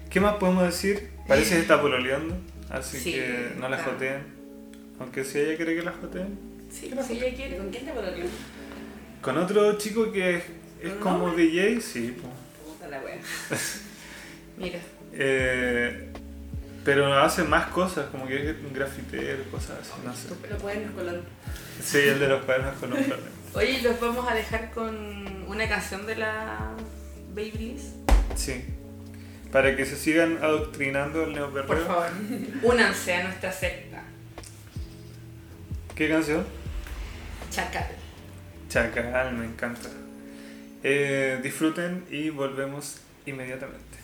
[0.10, 1.10] ¿Qué más podemos decir?
[1.28, 2.36] Parece que está pololeando,
[2.70, 3.92] así Sí, que no la claro.
[3.94, 4.24] joteen.
[5.00, 6.40] Aunque si ella quiere que la joteen.
[6.72, 7.58] Sí, si ella quiere.
[7.58, 8.26] ¿Con quién te pololeó?
[9.22, 10.44] Con otro chico que es,
[10.82, 11.32] es ¿Un como?
[11.32, 12.16] DJ, sí.
[12.20, 12.30] po.
[12.72, 13.18] Puta la wea.
[14.58, 14.80] Mira.
[15.20, 16.10] Eh,
[16.86, 20.30] pero hace más cosas, como que es un grafitero, cosas así, no sé.
[20.42, 21.22] Pero pueden color.
[21.84, 23.26] Sí, el de los cuadernos los flores.
[23.54, 24.96] Oye, los vamos a dejar con
[25.48, 26.72] una canción de la
[27.34, 27.94] Babyliss.
[28.36, 28.64] Sí.
[29.52, 31.86] Para que se sigan adoctrinando el Por neoperreo.
[31.88, 32.10] favor,
[32.64, 34.04] únanse a nuestra secta.
[35.96, 36.46] ¿Qué canción?
[37.50, 37.88] Chacal.
[38.70, 39.90] Chacal, me encanta.
[40.84, 43.97] Eh, disfruten y volvemos inmediatamente.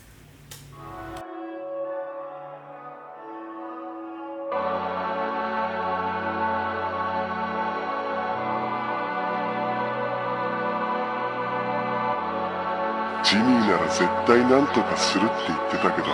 [13.94, 16.08] 絶対なんとかするって言ってたけど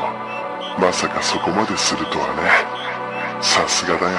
[0.79, 2.43] まさかそこまでするとはね。
[3.43, 4.19] さすがだよ。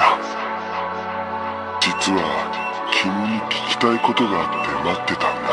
[1.80, 2.18] 実は
[2.90, 5.48] 君に聞きたいことがあって待ってたんだ。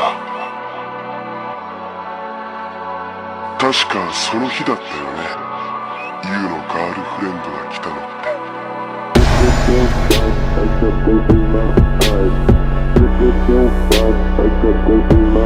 [3.58, 5.22] 確かその日だったよね。
[6.24, 8.28] ユウのガールフレンドが来たのって「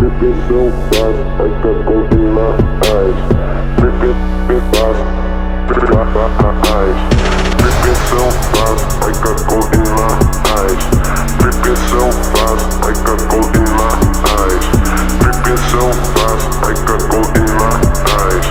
[0.00, 2.56] Dripping so fast, I got gold in my
[2.88, 3.20] eyes.
[3.76, 4.16] Dripping,
[4.48, 5.02] dripping fast,
[5.68, 6.96] dripping my eyes.
[7.60, 10.08] Dripping so fast, I got gold in my
[10.56, 10.80] eyes.
[11.36, 12.00] Dripping so
[12.32, 13.92] fast, I got gold in my
[14.40, 14.64] eyes.
[15.20, 17.76] Dripping so fast, I got gold in my
[18.24, 18.46] eyes.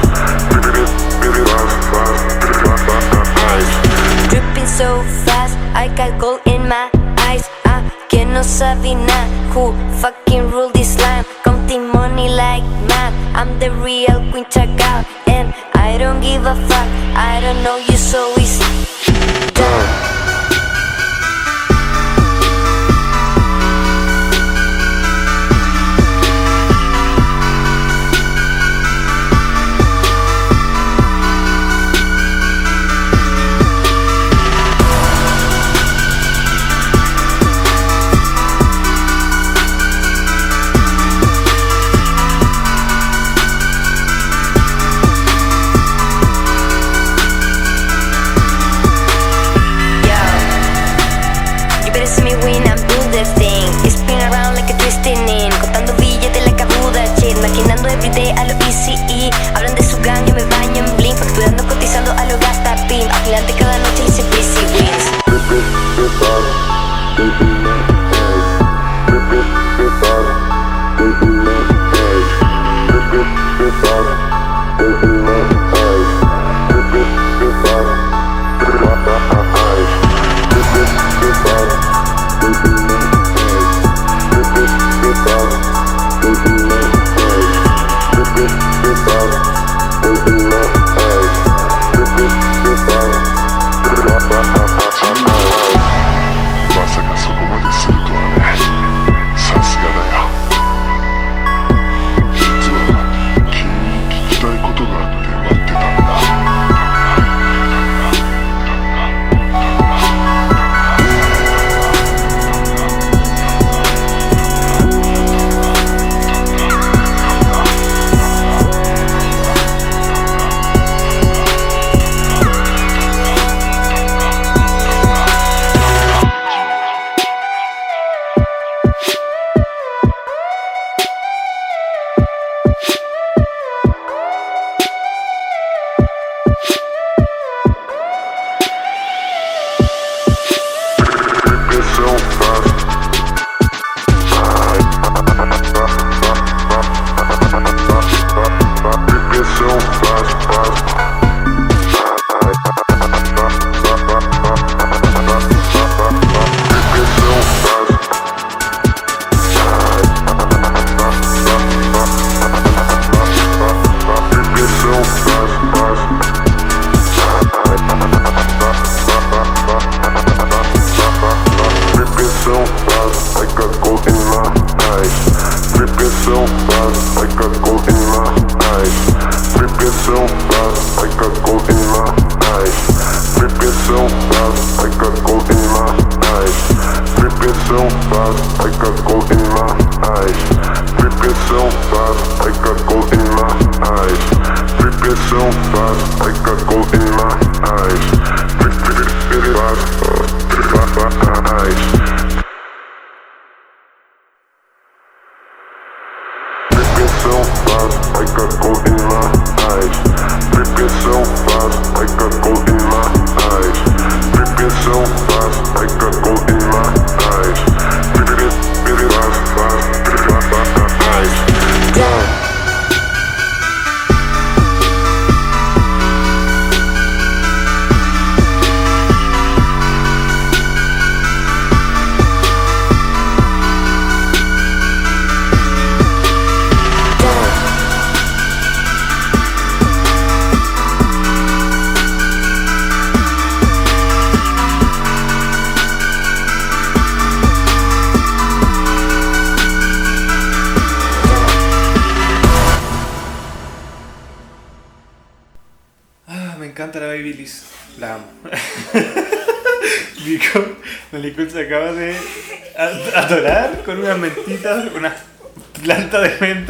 [0.53, 0.85] Dripping,
[1.17, 3.69] dripping fast, fast, dripping my eyes.
[4.29, 6.91] Dripping so fast, I got gold in my
[7.25, 7.49] eyes.
[7.65, 9.25] Ah, que no sabía nada.
[9.49, 10.18] Who fuck
[12.39, 13.12] like mad.
[13.36, 16.89] I'm the real Queen Chagal, and I don't give a fuck.
[17.32, 18.63] I don't know you, so easy.
[19.54, 20.09] done.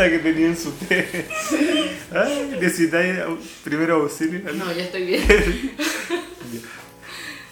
[0.09, 1.27] Que tenía en su té.
[2.11, 3.19] Ay, ¿Necesitáis
[3.63, 4.41] primero auxilio?
[4.53, 5.23] No, ya estoy bien.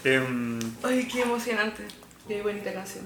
[0.03, 1.83] Em, Ay, qué emocionante.
[2.27, 3.05] Qué bonita canción.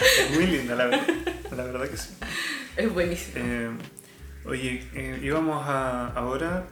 [0.00, 1.06] es muy linda, la verdad.
[1.56, 2.10] La verdad que sí.
[2.76, 3.36] Es buenísimo.
[3.38, 3.70] Eh,
[4.44, 6.66] oye, eh, íbamos a ahora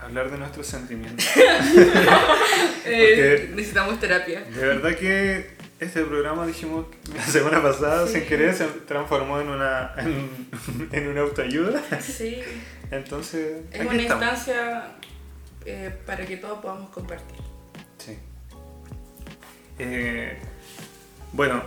[0.00, 1.24] a hablar de nuestros sentimientos.
[2.84, 4.42] Eh, necesitamos terapia.
[4.42, 8.14] De verdad que este programa dijimos la semana pasada, Sí.
[8.14, 10.48] sin querer, se transformó en una en,
[10.92, 11.82] en una autoayuda.
[12.00, 12.40] Sí.
[12.90, 14.22] Entonces, Es aquí una estamos.
[14.24, 14.92] instancia
[15.64, 17.36] eh, para que todos podamos compartir.
[17.98, 18.16] Sí.
[19.78, 20.38] Eh,
[21.32, 21.62] bueno,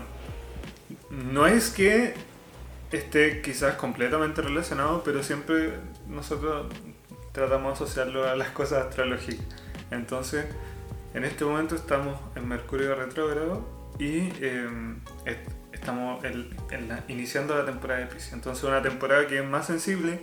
[1.10, 2.13] no es que
[2.91, 5.74] esté quizás completamente relacionado, pero siempre
[6.08, 6.67] nosotros
[7.34, 9.45] tratamos de asociarlo a las cosas astrológicas.
[9.91, 10.45] Entonces,
[11.13, 13.63] en este momento estamos en Mercurio retrógrado
[13.99, 14.29] y
[15.25, 16.23] est- estamos
[17.07, 18.33] iniciando la temporada de Piscis.
[18.33, 20.19] Entonces, una temporada que es más sensible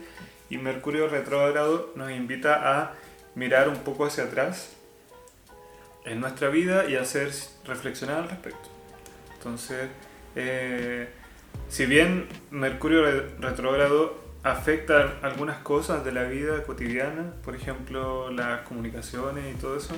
[0.50, 2.94] y Mercurio retrógrado nos invita a
[3.34, 4.72] mirar un poco hacia atrás
[6.04, 7.30] en nuestra vida y hacer
[7.64, 8.68] reflexionar al respecto.
[9.34, 9.88] Entonces,
[10.36, 11.08] eh,
[11.68, 18.60] si bien Mercurio re- retrógrado afecta algunas cosas de la vida cotidiana, por ejemplo las
[18.62, 19.94] comunicaciones y todo eso,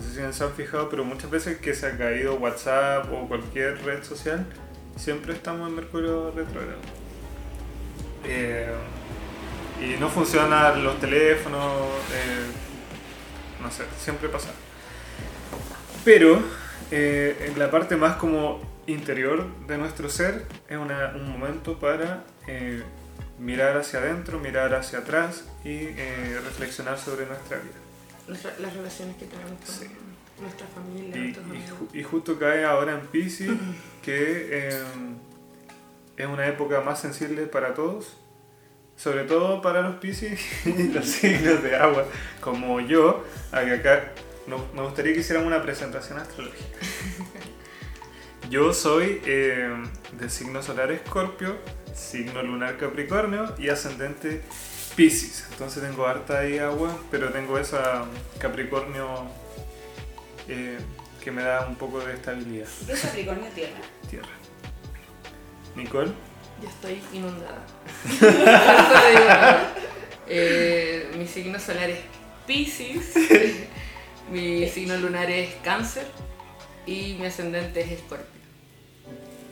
[0.00, 3.28] no sé si se han fijado, pero muchas veces que se ha caído WhatsApp o
[3.28, 4.46] cualquier red social,
[4.96, 6.80] siempre estamos en Mercurio retrógrado.
[8.24, 8.72] Eh,
[9.82, 11.82] y no funcionan los teléfonos,
[12.14, 14.48] eh, no sé, siempre pasa.
[16.02, 16.42] Pero
[16.90, 22.24] eh, en la parte más como interior de nuestro ser es un momento para
[23.38, 25.86] mirar hacia adentro, mirar hacia atrás y
[26.44, 27.89] reflexionar sobre nuestra vida.
[28.30, 29.86] Las relaciones que tenemos con Sí.
[30.40, 31.78] nuestra familia, Y, nuestros y amigos.
[31.80, 33.50] ju- y justo cae ahora en Pisces,
[34.02, 34.82] que eh,
[36.16, 38.16] es una época más sensible para todos,
[38.96, 42.06] sobre todo para los Pisces y los signos de agua,
[42.40, 44.12] como yo, a que acá
[44.46, 46.64] me gustaría que hiciéramos una presentación astrológica.
[48.50, 49.70] Yo soy eh,
[50.18, 51.56] de signo solar Escorpio,
[51.94, 54.42] signo lunar Capricornio y ascendente
[55.00, 55.46] Pisces.
[55.52, 58.04] Entonces tengo harta ahí agua, pero tengo esa
[58.38, 59.08] Capricornio
[60.46, 60.78] eh,
[61.24, 62.66] que me da un poco de estabilidad.
[62.86, 63.80] ¿Qué es Capricornio Tierra?
[64.10, 64.28] Tierra.
[65.74, 66.12] Nicole,
[66.62, 67.64] Yo estoy inundada.
[70.32, 71.98] Eh, mi signo solar es
[72.46, 73.14] Pisces,
[74.30, 76.06] mi signo lunar es Cáncer
[76.86, 78.26] y mi ascendente es Escorpio.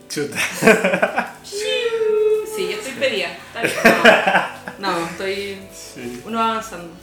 [0.09, 1.35] chuta.
[1.43, 3.37] Sí, yo estoy pedida.
[3.63, 4.58] bien.
[4.79, 5.59] No, estoy.
[5.73, 6.95] Sí, Uno va avanzando.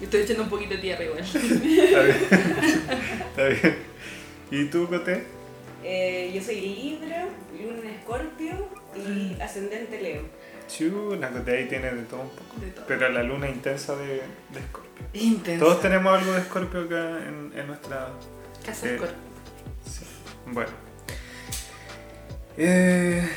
[0.00, 1.20] Estoy echando un poquito de tierra igual.
[1.20, 2.16] está bien.
[3.30, 3.76] Está bien.
[4.50, 5.24] ¿Y tú, Cote?
[5.82, 7.26] Eh, yo soy Libra,
[7.58, 10.22] Luna en Escorpio y ascendente Leo.
[10.68, 12.60] Chu, la Cote ahí tiene de todo un poco.
[12.60, 12.86] De todo.
[12.86, 14.06] Pero la luna intensa de,
[14.52, 15.06] de Escorpio.
[15.14, 15.64] Intenso.
[15.64, 18.08] Todos tenemos algo de Escorpio acá en, en nuestra...
[18.64, 19.16] Casa eh, Escorpio.
[19.88, 20.04] Sí.
[20.46, 20.70] Bueno.
[22.58, 23.28] Eh,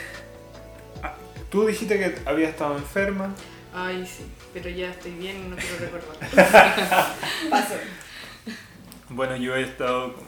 [1.03, 1.15] ah,
[1.49, 3.33] tú dijiste que había estado enferma.
[3.73, 7.15] Ay, sí, pero ya estoy bien y no quiero recordar.
[7.49, 7.75] Paso.
[9.09, 10.27] Bueno, yo he estado como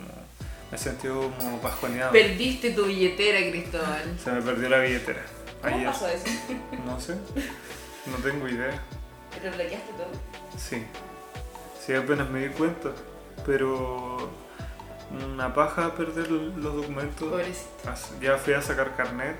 [0.71, 2.11] Me he sentido como bajoneado.
[2.11, 4.17] Perdiste tu billetera, Cristóbal.
[4.23, 5.23] Se me perdió la billetera.
[5.61, 5.87] ¿Cómo Ayer.
[5.87, 6.25] pasó eso?
[6.85, 7.15] No sé.
[8.05, 8.79] No tengo idea.
[9.39, 10.11] ¿Pero bloqueaste todo?
[10.57, 10.83] Sí.
[11.85, 12.89] Sí, apenas me di cuenta.
[13.45, 14.31] Pero
[15.11, 17.29] una paja perder los documentos.
[17.29, 18.19] Pobrecito.
[18.21, 19.35] Ya fui a sacar carnet.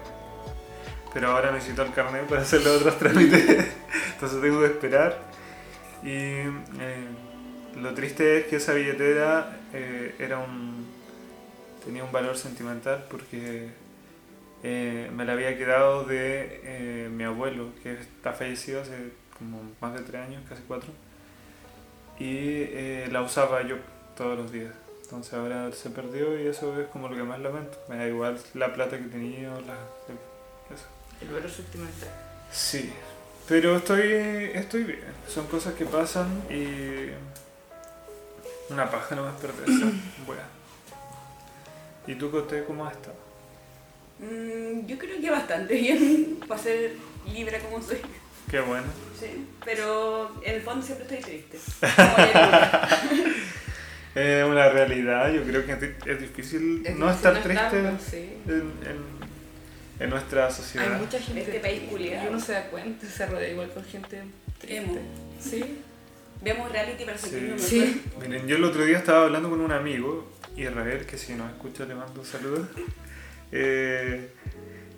[1.13, 3.67] Pero ahora necesito el carnet para hacer los otros trámites.
[4.13, 5.17] Entonces tengo que esperar.
[6.03, 6.49] Y eh,
[7.79, 10.87] lo triste es que esa billetera eh, era un.
[11.85, 13.69] tenía un valor sentimental porque
[14.63, 20.01] eh, me la había quedado de mi abuelo, que está fallecido hace como más de
[20.01, 20.91] tres años, casi cuatro.
[22.19, 22.67] Y
[23.09, 23.77] la usaba yo
[24.15, 24.73] todos los días.
[25.03, 27.77] Entonces ahora se perdió y eso es como lo que más lamento.
[27.89, 29.75] Me da igual la plata que tenía la...
[31.21, 32.09] El valor sentimental.
[32.51, 32.91] Sí,
[33.47, 34.01] pero estoy,
[34.53, 35.03] estoy bien.
[35.27, 37.09] Son cosas que pasan y
[38.71, 39.85] una paja no más perderse.
[40.25, 40.41] Bueno.
[42.07, 43.15] ¿Y tú, Cote, cómo has estado?
[44.19, 46.93] Mm, yo creo que bastante bien para ser
[47.31, 47.97] libre como soy.
[48.49, 48.87] Qué bueno.
[49.19, 49.47] Sí.
[49.63, 51.59] Pero en el fondo siempre estoy triste.
[54.13, 58.33] Es una realidad, yo creo que es difícil Es no estar no triste estarlo, sí.
[58.45, 59.30] en, en-
[60.01, 60.93] en nuestra sociedad.
[60.93, 64.21] Hay mucha gente Este país y uno se da cuenta, se rodea igual con gente
[64.59, 64.77] triste.
[64.77, 64.97] Emo.
[65.39, 65.79] Sí.
[66.41, 67.79] Vemos reality para sentirnos Sí.
[67.79, 67.93] mejor.
[67.93, 68.03] Sí.
[68.27, 71.85] Miren, yo el otro día estaba hablando con un amigo, Israel, que si nos escucha
[71.85, 72.67] le mando un saludo,
[73.51, 74.29] eh,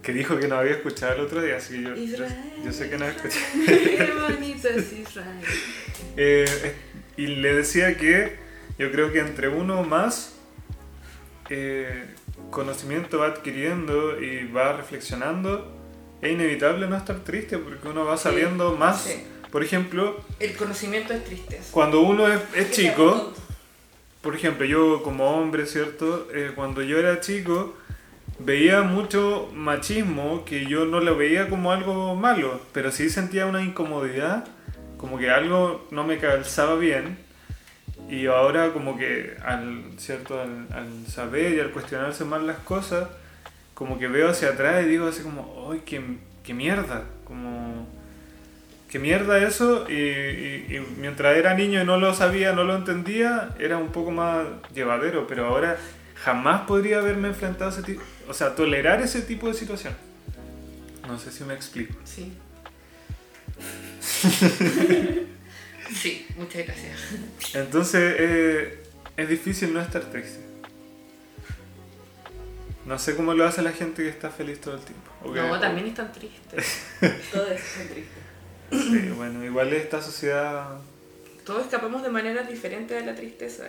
[0.02, 2.34] que dijo que nos había escuchado el otro día, así que yo, yo, Israel.
[2.64, 3.40] yo sé que nos escucha.
[3.66, 5.38] Qué bonito es Israel.
[6.16, 6.46] Eh,
[7.18, 8.36] y le decía que
[8.78, 10.36] yo creo que entre uno más
[11.50, 12.04] eh,
[12.50, 15.72] conocimiento va adquiriendo y va reflexionando,
[16.22, 19.02] es inevitable no estar triste porque uno va Sí, sabiendo más.
[19.04, 19.24] sí.
[19.52, 21.70] Por ejemplo, El conocimiento es tristeza.
[21.72, 23.34] cuando uno es, chico,
[24.22, 26.28] por ejemplo, yo como hombre, ¿cierto?
[26.34, 27.76] Eh, cuando yo era chico,
[28.40, 33.62] veía mucho machismo que yo no lo veía como algo malo, pero sí sentía una
[33.62, 34.46] incomodidad,
[34.98, 37.20] como que algo no me calzaba bien.
[38.16, 40.40] Y ahora como que al, ¿cierto?
[40.40, 43.08] Al, al saber y al cuestionarse más las cosas,
[43.74, 46.02] como que veo hacia atrás y digo así como, ¡ay, qué,
[46.44, 47.04] qué mierda!
[47.26, 47.88] Como,
[48.90, 49.90] qué mierda eso.
[49.90, 53.90] Y, y- y mientras era niño y no lo sabía, no lo entendía, era un
[53.92, 54.46] poco más
[54.76, 55.78] llevadero, pero ahora
[56.24, 59.94] jamás podría haberme enfrentado a ese tipo, o sea, tolerar ese tipo de situación.
[61.08, 61.96] No sé si me explico.
[62.06, 62.32] Sí.
[65.94, 67.00] sí, muchas gracias.
[67.54, 68.80] Entonces eh,
[69.18, 70.40] es difícil no estar triste.
[72.86, 75.12] No sé cómo lo hace la gente que está feliz todo el tiempo.
[75.26, 76.82] No, también están tristes.
[77.32, 78.24] Todo eso es triste.
[78.72, 80.80] Sí, bueno, igual esta sociedad...
[81.46, 83.64] Todos escapamos de maneras diferentes de la tristeza.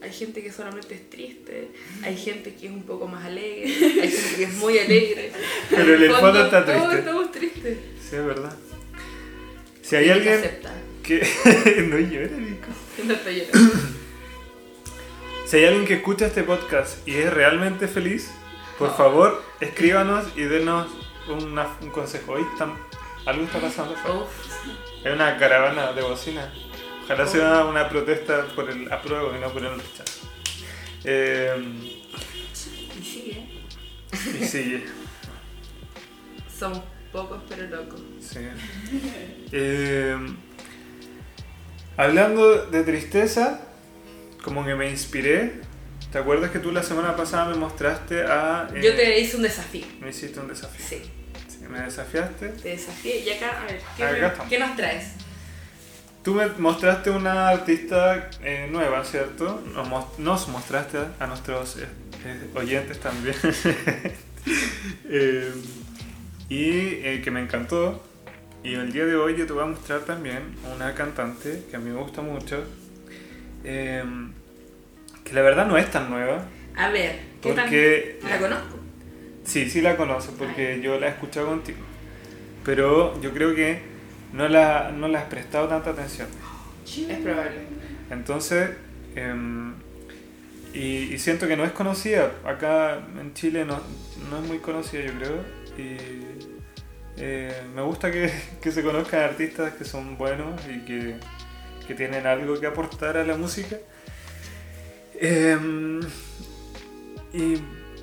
[0.00, 1.68] Hay gente que solamente es triste,
[2.02, 3.64] hay gente que es un poco más alegre,
[4.00, 5.32] hay gente que es muy alegre.
[5.70, 6.98] Pero el fondo está Todos triste.
[6.98, 7.78] estamos tristes.
[8.08, 8.56] Sí, es verdad.
[9.82, 10.40] Si hay alguien.
[11.08, 11.86] Que...
[11.88, 12.68] no llores, Nico.
[13.04, 13.74] No estoy llorando.
[15.46, 18.30] Si hay alguien que escucha este podcast y es realmente feliz,
[18.78, 20.88] por favor, escríbanos y denos
[21.28, 22.32] una- un consejo.
[22.32, 22.44] Hoy
[23.24, 23.94] algo está pasando.
[23.94, 24.18] afuera.
[24.18, 26.52] Uf, Hay una caravana de bocina.
[27.04, 30.28] Ojalá sea una protesta por el apruebo y no por el rechazo.
[31.04, 31.56] Eh,
[33.00, 33.48] y sigue.
[34.12, 34.84] y sigue.
[36.58, 36.80] Somos
[37.12, 38.00] pocos pero locos.
[38.20, 38.40] Sí.
[39.52, 40.16] Eh,
[41.98, 43.60] hablando de tristeza,
[44.42, 45.60] como que me inspiré.
[46.10, 48.66] ¿Te acuerdas que tú la semana pasada me mostraste a...
[48.74, 49.84] eh, Yo te hice un desafío.
[50.00, 50.82] Me hiciste un desafío.
[50.88, 51.02] Sí,
[51.48, 52.48] Sí, me desafiaste.
[52.48, 53.18] te desafié.
[53.20, 54.48] Y acá, a ver, ¿qué, Acá me- estamos.
[54.48, 55.04] ¿qué nos traes?
[56.24, 59.62] Tú me mostraste una artista eh, nueva, ¿cierto?
[59.74, 61.86] Nos, mos- nos mostraste a nuestros eh,
[62.54, 63.36] oyentes también.
[66.50, 68.02] Y que me encantó.
[68.68, 70.42] Y el día de hoy yo te voy a mostrar también
[70.74, 72.64] una cantante que a mí me gusta mucho.
[73.64, 74.04] eh,
[75.24, 76.46] que la verdad no es tan nueva.
[76.76, 78.18] A ver, ¿qué Porque?
[78.22, 78.78] ¿La conozco?
[79.44, 81.78] Sí, sí la conozco porque yo la he escuchado contigo.
[82.64, 83.80] Pero yo creo que
[84.32, 86.28] no la, no la has prestado tanta atención.
[86.86, 87.60] Es probable.
[88.10, 88.70] Entonces,
[89.14, 89.74] em,
[90.74, 92.32] y, y siento que no es conocida.
[92.44, 93.80] Acá en Chile no,
[94.30, 95.44] no es muy conocida, yo creo.
[95.78, 96.47] Y
[97.18, 98.30] eh, me gusta que,
[98.72, 101.16] se conozcan artistas que son buenos y que,
[101.86, 103.76] que tienen algo que aportar a la música.
[105.20, 106.00] Em,
[107.32, 107.56] y,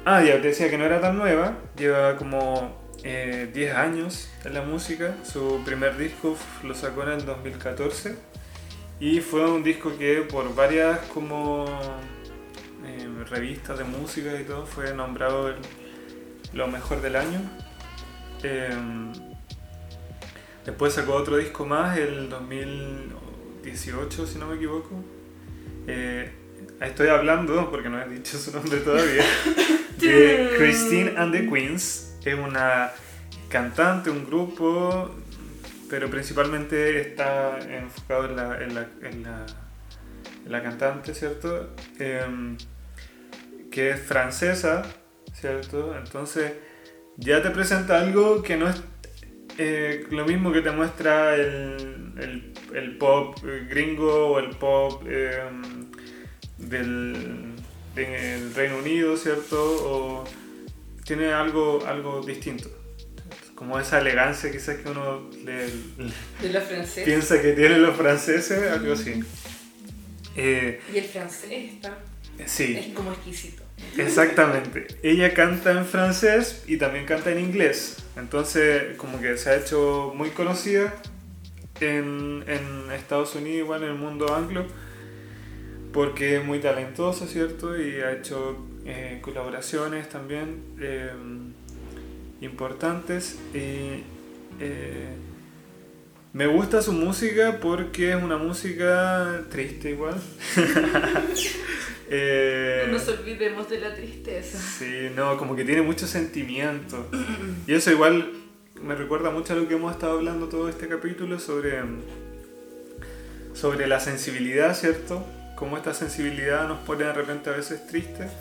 [0.06, 1.58] ah, ya te decía que no era tan nueva.
[1.78, 5.16] Lleva como eh, 10 años en la música.
[5.24, 8.16] Su primer disco lo sacó en el 2014.
[9.00, 11.66] Y fue un disco que por varias como
[12.86, 15.56] eh, revistas de música y todo, fue nombrado el-
[16.54, 17.42] lo mejor del año.
[18.44, 19.14] Em,
[20.66, 25.04] después sacó otro disco más, el 2018, si no me equivoco.
[25.88, 26.32] Eh,
[26.82, 29.24] estoy hablando, porque no he dicho su nombre todavía,
[29.98, 32.18] de Christine and the Queens.
[32.24, 32.92] Es una
[33.50, 35.12] cantante, un grupo,
[35.90, 39.46] pero principalmente está enfocado en la, en la, en la,
[40.46, 41.70] en la cantante, ¿cierto?
[42.00, 42.58] Em,
[43.70, 44.84] que es francesa,
[45.34, 45.96] ¿cierto?
[45.98, 46.54] Entonces
[47.18, 48.82] ya te presenta algo que no es
[49.58, 55.04] eh, lo mismo que te muestra el, el- el pop eh, gringo o el pop
[55.08, 55.86] em,
[56.58, 57.54] del,
[57.96, 59.56] del Reino Unido, ¿cierto?
[59.62, 60.24] O
[61.06, 62.70] tiene algo, algo distinto.
[63.56, 65.68] Como esa elegancia quizás que uno le,
[67.06, 69.24] piensa que tienen los franceses, algo así.
[70.36, 71.98] Eh, Y el francés está.
[72.46, 73.64] sí, Es como exquisito.
[73.98, 74.88] Exactamente.
[75.04, 77.98] Ella canta en francés y también canta en inglés.
[78.18, 80.94] Entonces, como que se ha hecho muy conocida
[81.80, 82.44] en,
[82.94, 84.66] Estados Unidos, igual en el mundo anglo,
[85.92, 87.78] porque es muy talentosa, ¿cierto?
[87.78, 91.12] Y ha hecho eh, colaboraciones también eh,
[92.42, 93.38] importantes.
[93.54, 94.04] Eh,
[96.32, 100.22] me gusta su música porque es una música triste igual.
[102.10, 104.58] Eh, No nos olvidemos de la tristeza.
[104.60, 107.10] Sí, no, como que tiene mucho sentimiento.
[107.68, 108.32] Y eso igual
[108.82, 111.80] me recuerda mucho a lo que hemos estado hablando todo este capítulo sobre,
[113.54, 115.26] sobre la sensibilidad, ¿cierto?
[115.56, 118.32] Cómo esta sensibilidad nos pone de repente a veces tristes.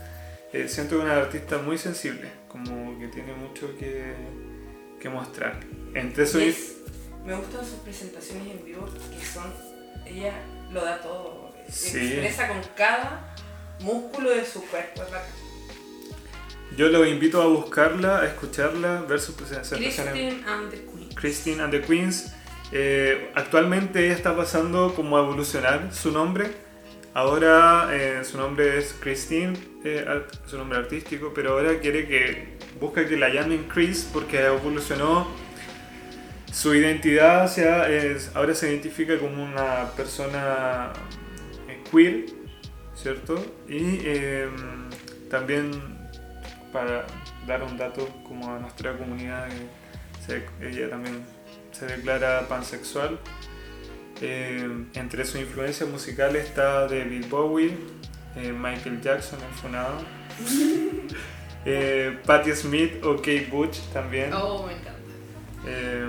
[0.52, 4.14] Eh, siento que es una artista muy sensible, como que tiene mucho que,
[5.00, 5.60] que mostrar.
[5.94, 6.76] Entre eso es-
[7.24, 9.44] me gustan sus presentaciones en vivo que son.
[10.04, 10.34] Ella
[10.72, 11.54] lo da todo.
[11.70, 11.96] Sí.
[11.98, 13.33] Expresa con cada
[13.80, 15.02] músculo de su cuerpo.
[15.02, 15.30] es bacán.
[16.76, 19.94] Yo los invito a buscarla, a escucharla, ver sus presentaciones.
[19.94, 21.08] Christine and the Queen.
[21.14, 22.32] Christine and the Queens.
[22.72, 26.50] Eh, actualmente ella está pasando como a evolucionar su nombre.
[27.12, 30.04] Ahora eh, su nombre es Christine, eh,
[30.46, 35.28] su nombre artístico, pero ahora quiere que busca que la llamen Chris porque evolucionó
[36.52, 40.92] su identidad hacia, es- ahora se identifica como una persona
[41.92, 42.24] queer,
[43.04, 43.34] ¿cierto?
[43.68, 44.48] Y eh,
[45.30, 45.70] también
[46.72, 47.04] para
[47.46, 49.68] dar un dato como a nuestra comunidad, eh,
[50.26, 51.22] se- ella también
[51.70, 53.18] se declara pansexual.
[54.22, 57.76] Eh, entre sus influencias musicales está David Bowie,
[58.36, 59.98] eh, Michael Jackson, el funado,
[61.66, 64.32] eh, Patti Smith o Kate Bush también.
[64.32, 64.92] Oh, me encanta.
[65.66, 66.06] Eh,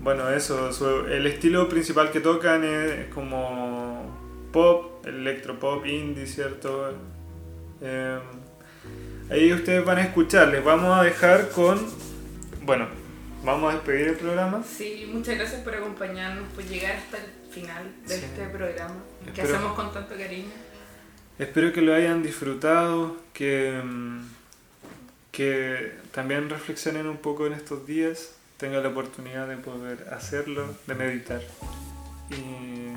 [0.00, 6.92] bueno, eso, su- el estilo principal que tocan es como pop, electropop, indie, ¿cierto?
[7.80, 8.18] Eh,
[9.30, 11.78] ahí ustedes van a escuchar, les vamos a dejar con,
[12.62, 12.86] bueno,
[13.44, 14.62] vamos a despedir el programa.
[14.64, 18.24] Sí, muchas gracias por acompañarnos, por llegar hasta el final de Sí.
[18.24, 18.94] este programa
[19.34, 20.48] que hacemos con tanto cariño.
[21.38, 24.18] Espero que lo hayan disfrutado, que, mm,
[25.30, 30.94] que también reflexionen un poco en estos días, tengan la oportunidad de poder hacerlo, de
[30.96, 31.40] meditar.
[32.30, 32.92] Y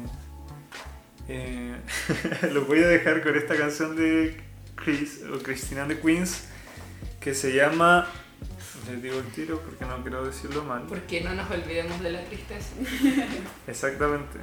[1.34, 1.76] eh,
[2.52, 4.38] los voy a dejar con esta canción de
[4.76, 6.44] Chris o Christina de Queens
[7.22, 8.08] que se llama,
[8.90, 10.84] les digo el tiro porque no quiero decirlo mal.
[10.88, 12.74] Porque no nos olvidemos de la tristeza.
[13.68, 14.40] Exactamente.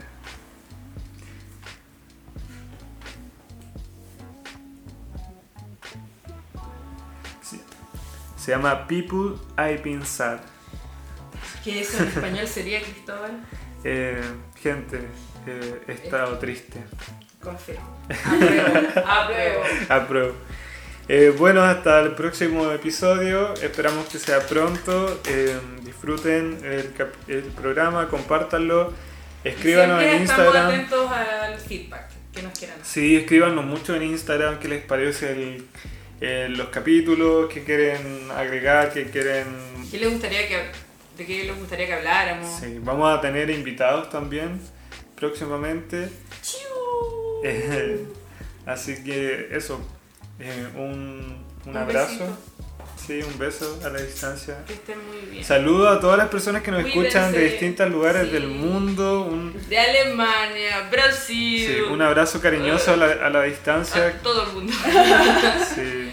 [7.42, 7.60] Sí.
[8.36, 10.38] Se llama People I've Been Sad.
[11.64, 13.44] Que eso en español sería Cristóbal.
[13.84, 14.20] Eh,
[14.60, 15.06] gente,
[15.48, 16.78] eh, he estado triste.
[17.42, 17.98] Confirmo.
[18.08, 19.04] Apruebo.
[19.06, 19.62] Apruebo.
[19.88, 20.34] Apruebo.
[21.08, 23.54] Eh, bueno, hasta el próximo episodio.
[23.54, 25.20] Esperamos que sea pronto.
[25.26, 28.92] Eh, disfruten el, cap- el programa, compártanlo.
[29.44, 30.74] Escríbanos Siempre en estamos Instagram.
[30.74, 32.76] atentos al feedback que nos quieran.
[32.82, 35.66] Sí, escríbanos mucho en Instagram qué les parece el-
[36.20, 39.46] eh, los capítulos, qué quieren agregar, qué quieren...
[39.90, 40.56] ¿Qué les gustaría que,
[41.16, 42.58] ¿De qué les gustaría que habláramos?
[42.60, 44.60] Sí, vamos a tener invitados también
[45.18, 46.08] próximamente.
[47.44, 48.06] Eh,
[48.66, 49.80] así que eso,
[50.38, 52.10] eh, un, un Un abrazo.
[52.10, 52.38] besito.
[53.06, 54.64] Sí, un beso a la distancia.
[54.66, 55.44] Que estén muy bien.
[55.44, 58.32] Saludo a todas las personas que nos escuchan de distintos lugares Sí.
[58.32, 59.22] del mundo.
[59.22, 61.66] Un, De Alemania, Brasil.
[61.68, 64.20] sí, un abrazo cariñoso a la, a la a distancia.
[64.22, 64.72] todo el mundo.
[65.74, 66.10] Sí,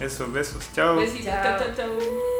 [0.00, 0.64] esos besos.
[0.74, 0.96] Chao.
[0.96, 1.24] Besitos.
[1.26, 1.58] Chao.
[1.58, 2.33] Chao, chao,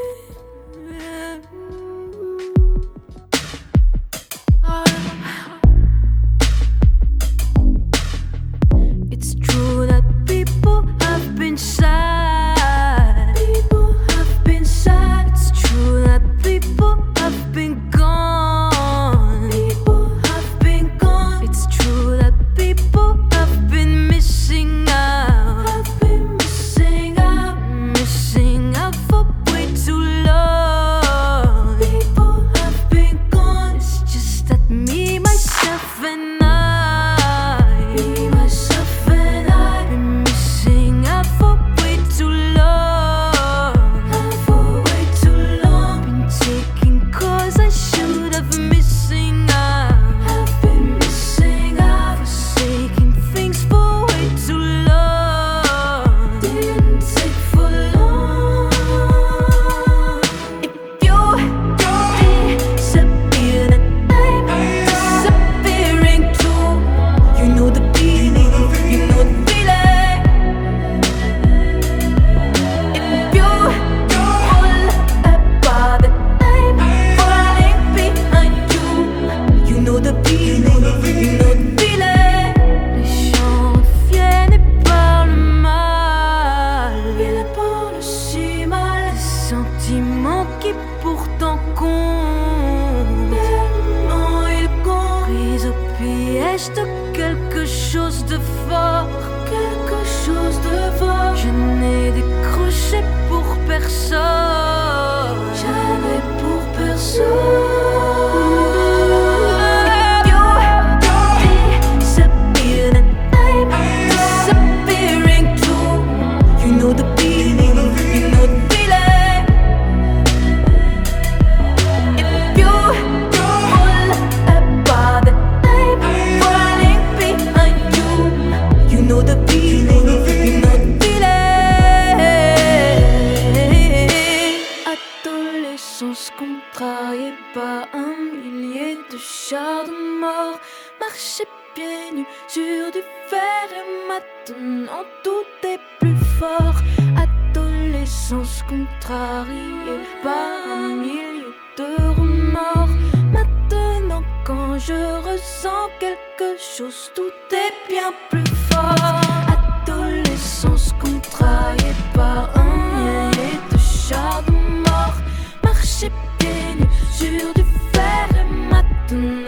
[166.04, 169.43] Marcher pieds nus sur du fer et maintenant